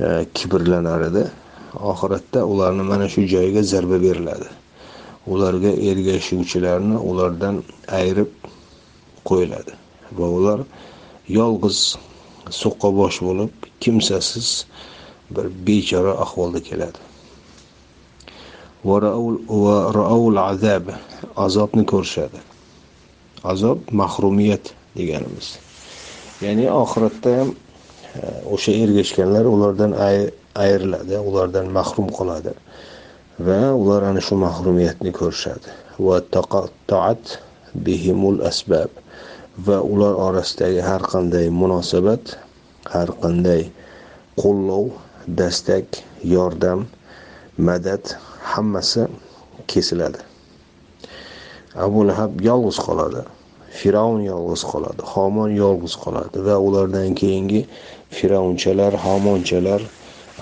e, 0.00 0.26
kibrlanar 0.34 1.00
edi. 1.10 1.24
Oxiratda 1.92 2.40
ularni 2.52 2.82
mana 2.82 3.08
shu 3.08 3.20
joyiga 3.32 3.62
zarba 3.72 4.02
beriladi. 4.06 4.48
Ularga 5.32 5.72
ergashuvchilarni 5.90 6.96
ulardan 7.10 7.62
ayirib 7.98 8.30
qo'yiladi 9.28 9.72
va 10.18 10.26
ular 10.38 10.60
yolg'iz 11.38 11.80
so'qqabosh 12.60 13.18
bo'lib 13.26 13.52
kimsasiz 13.82 14.48
bir 15.34 15.46
bechora 15.66 16.12
ahvolda 16.24 16.60
keladi. 16.68 17.00
Azobni 21.36 21.84
ko'rishadi. 21.92 22.40
Azob 23.44 23.78
mahrumiyat 23.92 24.72
deganimiz. 24.96 25.58
Ya'ni 26.40 26.70
oxiratda 26.70 27.30
ham 27.38 27.50
e, 27.52 28.22
o'sha 28.54 28.72
ergashganlar 28.72 29.44
ulardan 29.44 29.92
ayriladi 30.54 31.18
ulardan 31.18 31.66
mahrum 31.76 32.08
qoladi. 32.18 32.52
Va 33.46 33.60
ular 33.82 34.02
ana 34.10 34.20
shu 34.20 34.34
mahrumiyatni 34.36 35.12
ko'rishadi. 35.12 35.68
Va 36.06 36.16
va 39.66 39.78
ular 39.82 40.14
orasidagi 40.14 40.80
har 40.80 41.02
qanday 41.12 41.50
munosabat 41.50 42.36
har 42.92 43.08
qanday 43.22 43.62
qo'llov 44.40 44.86
dastak 45.26 45.86
yordam 46.24 46.86
madad 47.58 48.04
hammasi 48.52 49.02
kesiladi. 49.66 50.20
Abu 51.74 52.04
lahab 52.08 52.40
yolg'iz 52.40 52.78
qoladi 52.86 53.22
fir'avn 53.78 54.22
yolg'iz 54.26 54.62
qoladi 54.72 55.02
homon 55.12 55.50
yolg'iz 55.54 55.94
qoladi 56.02 56.42
va 56.46 56.56
ulardan 56.66 57.14
keyingi 57.20 57.60
fir'avnchalar 58.16 58.92
homonchalar 59.04 59.80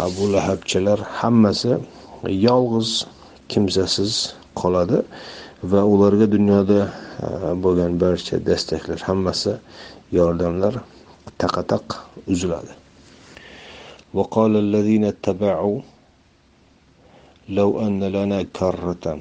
abu 0.07 0.25
lahabchalar 0.35 0.99
hammasi 1.21 1.77
yolg'iz 2.49 2.91
kimsasiz 3.51 4.13
qoladi 4.61 4.99
va 5.71 5.83
ularga 5.95 6.27
dunyoda 6.37 6.81
bo'lgan 7.63 7.93
barcha 8.03 8.37
dastaklar 8.49 9.01
hammasi 9.09 9.53
yordamlar 10.13 10.75
taqataq 11.39 11.87
uziladi. 12.27 12.75
وقال 14.15 14.57
الذين 14.57 15.05
اتبعوا 15.05 15.81
لو 17.49 17.81
أن 17.81 18.05
لنا 18.05 18.43
كرة 18.43 19.21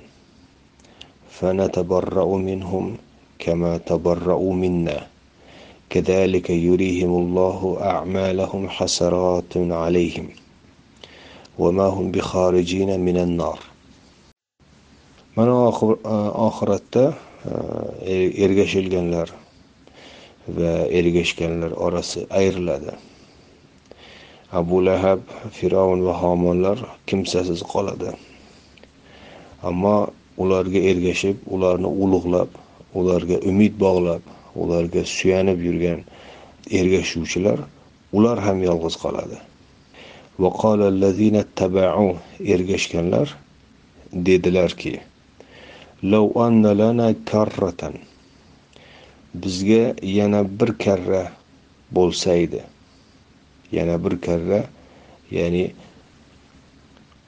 فنتبرأ 1.29 2.37
منهم 2.37 2.97
كما 3.39 3.77
تبرأوا 3.77 4.53
منا 4.53 5.07
كذلك 5.89 6.49
يريهم 6.49 7.11
الله 7.23 7.77
أعمالهم 7.81 8.69
حسرات 8.69 9.57
عليهم 9.57 10.27
وما 11.59 11.87
هم 11.87 12.11
بخارجين 12.11 12.99
من 12.99 13.17
النار 13.17 13.59
من 15.37 15.47
oxiratda 16.47 17.26
E, 18.05 18.15
ergashilganlar 18.45 19.31
va 20.47 20.73
ergashganlar 20.99 21.71
orasi 21.71 22.25
ayriladi. 22.29 22.93
Abu 24.51 24.85
lahab 24.85 25.19
fir'avn 25.57 26.05
va 26.07 26.13
homonlar 26.21 26.77
kimsasiz 27.07 27.61
qoladi. 27.73 28.13
Ammo 29.63 29.97
ularga 30.37 30.79
ergashib 30.91 31.37
ularni 31.55 31.89
ulug'lab 32.03 32.49
ularga 32.99 33.37
umid 33.49 33.73
bog'lab 33.79 34.21
ularga 34.55 35.03
suyanib 35.05 35.59
yurgan 35.67 35.99
ergashuvchilar 36.79 37.59
ular 38.13 38.37
ham 38.45 38.63
yolg'iz 38.63 38.95
qoladi. 39.03 39.37
Ergashganlar 42.53 43.27
dedilarki 44.13 44.99
bizga 49.33 49.95
yana 50.01 50.41
bir 50.59 50.77
karra 50.77 51.31
bo'lsaydi. 51.91 52.61
Yana 53.71 53.97
bir 54.03 54.21
karra 54.21 54.63
ya'ni 55.31 55.71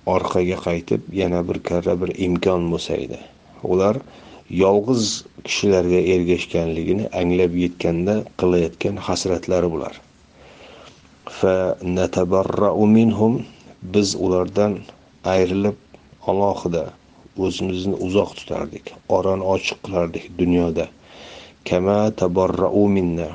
orqaga 0.06 0.58
qaytib 0.66 1.02
yana 1.14 1.42
bir 1.50 1.60
karra 1.70 2.02
bir 2.02 2.14
imkon 2.26 2.72
bo'lsa 2.72 2.94
edi 3.06 3.20
ular 3.64 3.98
yolg'iz 4.50 5.26
kishilarga 5.44 6.00
ergashganligini 6.14 7.10
anglab 7.22 7.54
yetganda 7.64 8.16
qilayotgan 8.40 8.96
hasratlari 9.08 9.72
bular. 9.72 9.94
Minhum 12.98 13.44
biz 13.82 14.16
ulardan 14.16 14.80
ayrilib 15.26 15.78
alohida 16.28 16.99
o'zimizni 17.46 17.96
uzoq 18.08 18.32
tutardik 18.40 18.86
orani 19.18 19.44
ochiq 19.56 19.80
qilardik 19.86 20.26
dunyoda. 20.40 20.86
Kama 21.70 22.00
tabarrau 22.20 22.88
minna. 22.96 23.30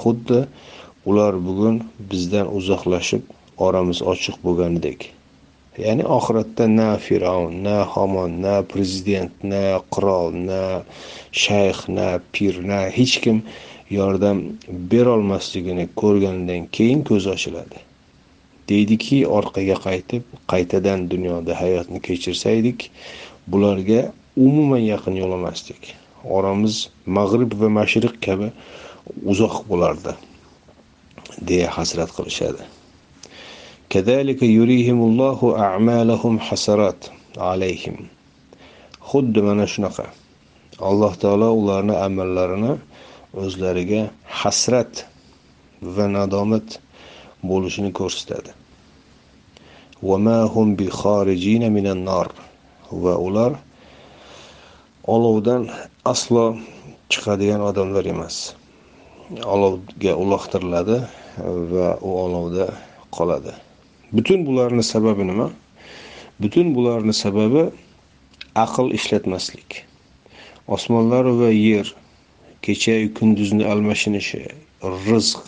Xuddi 0.00 0.40
ular 1.08 1.34
bugun 1.46 1.76
bizdan 2.10 2.46
uzoqlashib 2.58 3.22
oramiz 3.66 4.02
ochiq 4.12 4.36
bo'lganidek. 4.44 5.00
Ya'ni 5.84 6.04
oxiratda 6.16 6.64
na 6.78 6.88
fir'avn 7.04 7.62
na 7.66 7.76
homon 7.92 8.40
na 8.44 8.54
prezident 8.72 9.32
na 9.52 9.64
qirol 9.92 10.34
na 10.48 10.62
shayx 11.42 11.88
na 11.96 12.08
pir 12.32 12.54
na 12.70 12.80
hech 12.96 13.16
kim 13.24 13.38
yordam 13.98 14.38
berolmasligini 14.92 15.86
ko'rgandan 16.00 16.68
keyin 16.76 17.00
ko'zi 17.08 17.32
ochiladi. 17.36 17.78
Deydiki 18.70 19.18
orqaga 19.38 19.76
qaytib 19.86 20.22
qaytadan 20.52 21.08
dunyoda 21.12 21.52
hayotni 21.62 22.00
kechirsaydik 22.08 22.90
bularga 23.52 24.00
umuman 24.36 24.82
yaqin 24.92 25.14
yo'lamasdik 25.22 25.94
oramiz 26.24 26.88
mag'rib 27.06 27.52
va 27.60 27.68
mashriq 27.78 28.14
kabi 28.26 28.52
uzoq 29.32 29.56
bo'lardi 29.70 30.14
deya 31.48 31.68
hasrat 31.76 32.10
qilishadi. 32.16 32.62
Xuddi 39.10 39.40
mana 39.48 39.66
shunaqa. 39.72 40.06
Alloh 40.88 41.12
taolo 41.22 41.48
ularni 41.60 41.94
amallarini 42.06 42.72
o'zlariga 43.42 44.02
hasrat 44.40 45.04
va 45.94 46.06
nadomat 46.16 46.78
bo'lishini 47.42 47.90
ko'rsatadi. 47.98 48.50
Va 53.04 53.14
ular 53.26 53.52
olovdan 55.14 55.68
aslo 56.04 56.56
chiqadigan 57.12 57.60
odamlar 57.70 58.04
emas. 58.14 58.54
Olovga 59.54 60.12
uloqtiriladi 60.24 60.98
va 61.72 61.88
u 62.00 62.10
olovda 62.24 62.66
qoladi. 63.16 63.52
Butun 64.12 64.44
bularni 64.46 64.82
sababi 64.82 65.24
nima? 65.30 65.48
Butun 66.42 66.74
bularni 66.76 67.14
sababi 67.14 67.70
aql 68.54 68.92
ishlatmaslik. 68.98 69.84
Osmonlar 70.68 71.24
va 71.40 71.50
yer 71.50 71.86
kechayu 72.62 73.14
kunduzni 73.14 73.64
almashinishi 73.72 74.42
rizq 75.08 75.40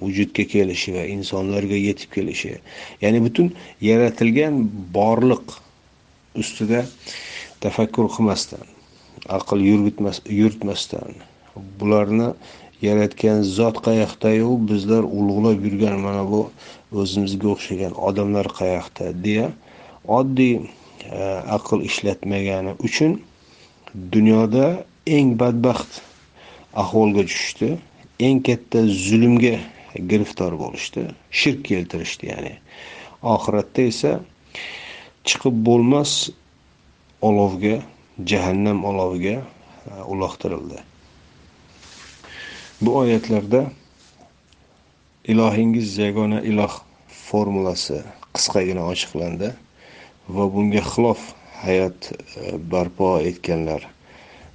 vujudga 0.00 0.44
kelishi 0.52 0.94
va 0.96 1.04
insonlarga 1.16 1.78
yetib 1.88 2.10
kelishi. 2.14 2.58
Ya'ni 3.02 3.20
butun 3.26 3.52
yaratilgan 3.80 4.54
borliq 4.96 5.46
ustida 6.42 6.84
tafakkur 7.60 8.08
qilmasdan 8.14 8.66
aql 9.38 9.58
yuritmasdan 10.40 11.14
bularni 11.78 12.28
yaratgan 12.82 13.42
zot 13.58 13.76
qayoqdayu 13.86 14.50
bizlar 14.70 15.02
ulug'lab 15.18 15.58
yurgan 15.66 15.96
mana 16.06 16.24
bu 16.32 16.40
o'zimizga 17.00 17.48
o'xshagan 17.54 17.92
odamlar 18.08 18.46
qayoqda 18.60 19.04
deya 19.24 19.46
oddiy 20.18 20.54
e, 20.58 20.64
aql 21.56 21.78
ishlatmagani 21.88 22.72
uchun 22.86 23.20
dunyoda 24.14 24.66
eng 25.06 25.28
badbaxt 25.40 26.02
ahvolga 26.82 27.22
tushishdi. 27.28 27.78
Eng 28.26 28.38
katta 28.46 28.86
zulmga 28.86 29.56
giriftor 29.98 30.56
bo'lishdi. 30.60 31.06
Shirk 31.30 31.64
keltirishdi 31.68 32.30
ya'ni. 32.32 32.54
Oxiratda 33.22 33.82
esa 33.92 34.12
chiqib 35.28 35.58
bo'lmas 35.66 36.30
olovga 37.22 37.76
jahannam 38.30 38.84
oloviga 38.84 39.36
e, 39.42 39.44
uloqtirildi. 40.12 40.78
Bu 42.82 42.96
oyatlarda 43.02 43.62
ilohingiz 45.24 45.98
yagona 45.98 46.40
iloh 46.42 46.80
formulasi 47.08 48.02
qisqagina 48.34 48.88
ochiqlandi 48.92 49.52
va 50.34 50.48
bunga 50.54 50.82
xilof 50.92 51.22
hayot 51.62 52.10
e, 52.10 52.56
barpo 52.72 53.14
etganlar 53.30 53.86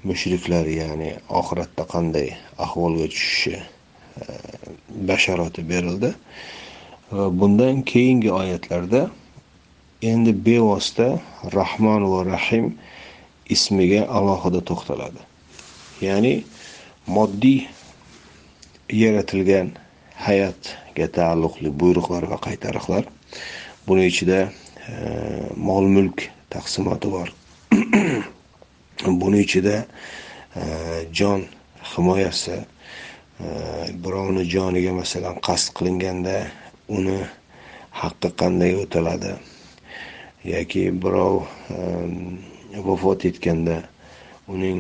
mushriklar 0.03 0.67
ya'ni 0.81 1.15
oxiratda 1.39 1.87
qanday 1.93 2.29
ahvolga 2.65 3.07
tushishi 3.13 3.55
basharoti 5.07 5.61
berildi. 5.69 6.13
Va 7.11 7.29
bundan 7.39 7.81
keyingi 7.81 8.31
oyatlarda 8.31 9.09
endi 10.01 10.33
bevosita 10.45 11.19
rahmon 11.53 12.03
va 12.11 12.23
rahim 12.25 12.75
ismiga 13.49 14.05
alohida 14.07 14.61
to'xtaladi. 14.69 15.21
Ya'ni 16.01 16.43
moddiy 17.07 17.67
yaratilgan 18.91 19.71
hayotga 20.25 21.07
taalluqli 21.17 21.71
buyruqlar 21.79 22.29
va 22.31 22.37
qaytariqlar. 22.47 23.03
Buni 23.87 24.05
ichida 24.11 24.39
e, 24.87 24.95
mol 25.55 25.87
mulk 25.95 26.27
taqsimoti 26.49 27.11
bor. 27.11 27.33
Buni 29.21 29.39
ichida 29.45 29.85
e, 30.55 30.63
jon 31.13 31.45
himoyasi 31.95 32.59
birovni 34.03 34.43
joniga 34.53 34.91
masalan 35.01 35.35
qasd 35.47 35.73
qilinganda 35.77 36.35
uni 36.97 37.19
haqqi 38.01 38.29
qanday 38.39 38.73
o'taladi? 38.83 39.33
Yoki 40.53 40.83
birov 41.03 41.43
vafot 42.87 43.25
etganda 43.29 43.77
uning 44.53 44.79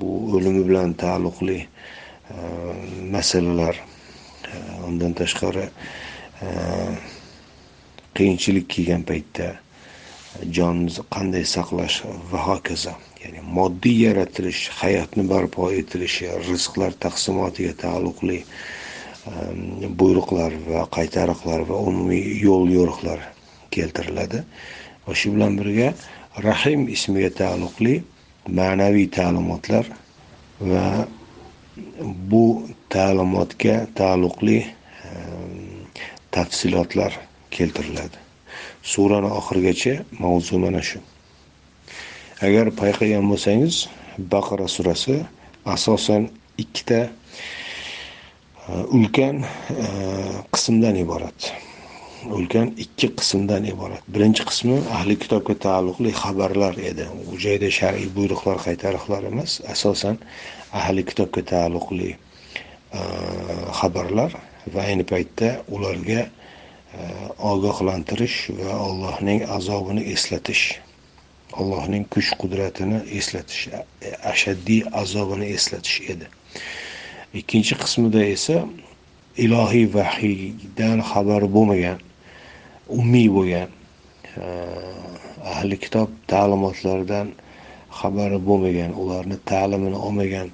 bu 0.00 0.10
o'limi 0.36 0.62
bilan 0.68 0.92
taalluqli 1.02 1.58
masalalar 3.10 3.76
e, 3.76 4.56
undan 4.86 5.14
tashqari 5.14 5.66
e, 6.42 6.48
qiyinchilik 8.14 8.68
kelgan 8.70 9.02
paytda 9.10 9.48
e, 9.54 10.50
jonni 10.56 10.90
qanday 11.14 11.44
saqlash 11.54 12.02
va 12.32 12.40
hokazo. 12.48 12.94
Ya'ni 13.22 13.40
moddiy 13.56 13.98
yaratilish 14.06 14.62
hayotni 14.80 15.24
barpo 15.32 15.68
etilishi 15.80 16.28
rizqlar 16.48 16.94
taqsimotiga 17.04 17.72
taalluqli 17.82 18.38
ehm, 18.40 19.92
buyruqlar 20.00 20.56
va 20.68 20.86
qaytariqlar 20.96 21.66
va 21.70 21.80
umumiy 21.90 22.40
yo'l 22.46 22.72
yo'riqlar 22.78 23.20
keltiriladi. 23.74 24.40
Va 25.06 25.14
shu 25.20 25.34
bilan 25.34 25.58
birga 25.60 25.92
rahim 26.48 26.88
ismiga 26.96 27.30
taalluqli 27.42 27.94
ma'naviy 28.60 29.08
ta'limotlar 29.18 29.84
va 30.72 30.86
bu 32.32 32.44
ta'limotga 32.96 33.76
taalluqli 34.00 34.58
ehm, 34.64 35.86
tafsilotlar 36.34 37.12
keltiriladi. 37.56 38.18
Surani 38.82 39.28
oxirigacha 39.40 39.94
mavzu 40.24 40.58
mana 40.64 40.82
shu. 40.90 41.00
Agar 42.46 42.70
payqagan 42.80 43.24
bo'lsangiz 43.30 43.74
baqara 44.32 44.66
surasi 44.68 45.16
asosan 45.74 46.28
ikkita 46.62 47.00
uh, 48.68 48.94
ulkan 48.96 49.44
uh, 49.44 50.36
qismdan 50.54 50.96
iborat. 51.04 51.52
Ulkan 52.36 52.72
ikki 52.84 53.08
qismdan 53.18 53.64
iborat. 53.72 54.02
Birinchi 54.14 54.44
qismi 54.50 54.76
ahli 54.96 55.16
kitobga 55.22 55.54
taalluqli 55.66 56.10
xabarlar 56.22 56.74
edi. 56.90 57.06
U 57.28 57.36
joyda 57.44 57.68
shar'iy 57.78 58.08
buyruqlar 58.16 58.60
qaytariqlar 58.66 59.22
emas 59.32 59.60
asosan 59.74 60.16
ahli 60.80 61.04
kitobga 61.08 61.44
taalluqli 61.52 62.10
uh, 62.16 63.64
xabarlar 63.80 64.36
va 64.74 64.80
ayni 64.88 65.04
paytda 65.12 65.48
ularga 65.76 66.28
ogohlantirish 67.38 68.38
va 68.58 68.72
allohning 68.86 69.44
azobini 69.56 70.02
eslatish 70.14 70.64
allohning 71.58 72.04
kuch 72.14 72.30
qudratini 72.40 73.00
eslatish 73.18 73.68
ashaddiy 74.32 74.82
azobini 75.02 75.46
eslatish 75.56 76.00
edi. 76.12 76.26
Ikkinchi 77.40 77.74
qismida 77.82 78.22
esa 78.36 78.56
ilohiy 79.36 79.86
vahiydan 79.94 80.98
xabar 81.10 81.42
bo'lmagan 81.56 81.98
ummiy 82.98 83.28
bo'lgan 83.36 83.68
ahli 85.52 85.76
kitob 85.84 86.08
ta'limotlaridan 86.32 87.32
xabari 88.00 88.38
bo'lmagan 88.48 88.92
ularni 89.02 89.36
ta'limini 89.50 89.98
olmagan 90.06 90.48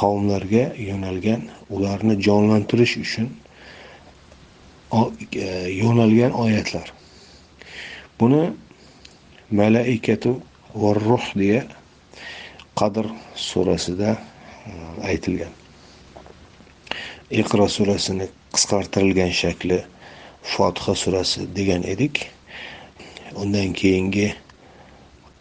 qavmlarga 0.00 0.64
yo'nalgan 0.88 1.40
ularni 1.76 2.14
jonlantirish 2.26 2.94
uchun 3.04 3.28
e, 4.92 5.46
yo'nalgan 5.82 6.32
oyatlar. 6.44 6.92
Buni 8.20 8.42
malaikatu 9.50 10.40
va 10.74 10.94
ruh 10.94 11.26
deya 11.34 11.62
qadr 12.74 13.06
surasida 13.34 14.10
e, 14.66 14.72
aytilgan. 15.10 15.52
Iqro 17.30 17.68
surasini 17.68 18.26
qisqartirilgan 18.54 19.32
shakli 19.32 19.78
fotiha 20.42 20.94
surasi 20.94 21.46
degan 21.56 21.82
edik. 21.82 22.26
Undan 23.36 23.72
keyingi 23.72 24.28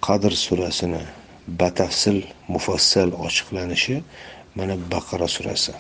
qadr 0.06 0.34
surasini 0.45 1.01
batafsil 1.47 2.24
mufassal 2.47 3.10
ochiqlanishi 3.26 4.03
mana 4.56 4.76
baqara 4.91 5.28
surasi. 5.28 5.74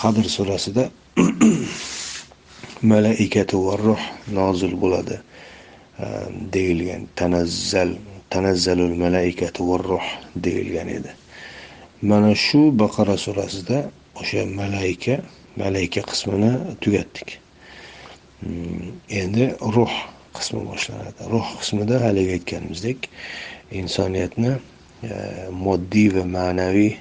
Qadr 0.00 0.24
surasida 0.36 0.90
malaikatu 2.92 3.56
va 3.66 3.76
ruh 3.76 4.02
nozil 4.38 4.74
bo'ladi. 4.82 5.16
Deyilgan 6.52 7.08
tanazzal 7.16 7.96
tanazzalul 8.30 8.94
malaikatu 9.04 9.68
va 9.68 9.76
ruh 9.78 10.08
deyilgan 10.44 10.88
edi. 10.88 11.10
Mana 12.02 12.34
shu 12.34 12.72
baqara 12.72 13.16
surasida 13.16 13.90
o'sha 14.20 14.46
malayka 14.46 15.20
malayka 15.56 16.00
qismini 16.10 16.52
tugatdik. 16.80 17.38
Hmm, 18.40 18.96
endi 19.08 19.44
ruh 19.74 19.94
qismi 20.36 20.62
boshlanadi. 20.70 21.20
Ruh 21.32 21.48
qismida 21.60 22.00
haligi 22.06 22.32
aytganimizdek 22.38 23.08
insoniyatni 23.80 24.52
e, 24.56 25.12
moddiy 25.64 26.08
va 26.16 26.24
ma'naviy 26.36 26.96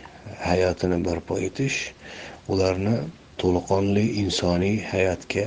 hayotini 0.47 0.99
barpo 1.07 1.39
etish 1.47 1.79
ularni 2.51 2.95
to'laqonli 3.41 4.05
insoniy 4.23 4.77
hayotga 4.91 5.45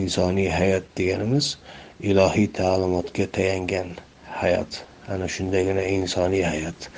insoniy 0.00 0.48
hayot 0.58 0.84
deganimiz 0.98 1.56
ilohiy 2.00 2.52
ta'limotga 2.52 3.26
tayangan 3.32 3.96
hayot 4.40 4.84
ana 5.08 5.28
shundagina 5.28 5.82
insoniy 5.82 6.42
hayot 6.42 6.88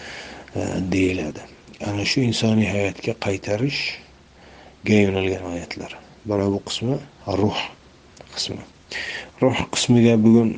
e, 0.57 0.61
deyiladi. 0.93 1.41
Ana 1.87 2.05
shu 2.05 2.21
insoniy 2.27 2.67
hayotga 2.67 3.15
qaytarishga 3.27 4.97
yo'nalgan 5.05 5.45
oyatlar. 5.53 5.95
Mana 6.25 6.51
bu 6.51 6.63
qismi 6.69 6.99
ruh 7.41 7.61
qismi. 8.35 8.63
Ruh 9.43 9.59
qismiga 9.75 10.17
bugun 10.25 10.51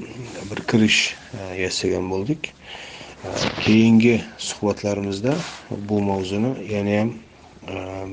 bir 0.50 0.64
kirish 0.70 1.00
e, 1.36 1.60
yasagan 1.62 2.08
bo'ldik. 2.10 2.52
E, 3.24 3.28
keyingi 3.64 4.22
suhbatlarimizda 4.38 5.36
bu 5.70 6.00
mavzuni 6.00 6.54
yanayam 6.72 7.12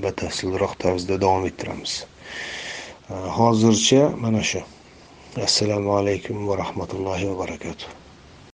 batafsilroq 0.03 0.75
tarzda 0.79 1.21
davom 1.21 1.45
ettiramiz. 1.47 2.03
Hozircha 3.09 4.09
mana 4.19 4.43
shu. 4.43 4.61
Assalomu 5.45 5.91
alaykum 5.97 6.47
va 6.47 6.55
rahmatullohi 6.63 7.25
va 7.29 7.35
barakatuh 7.45 7.96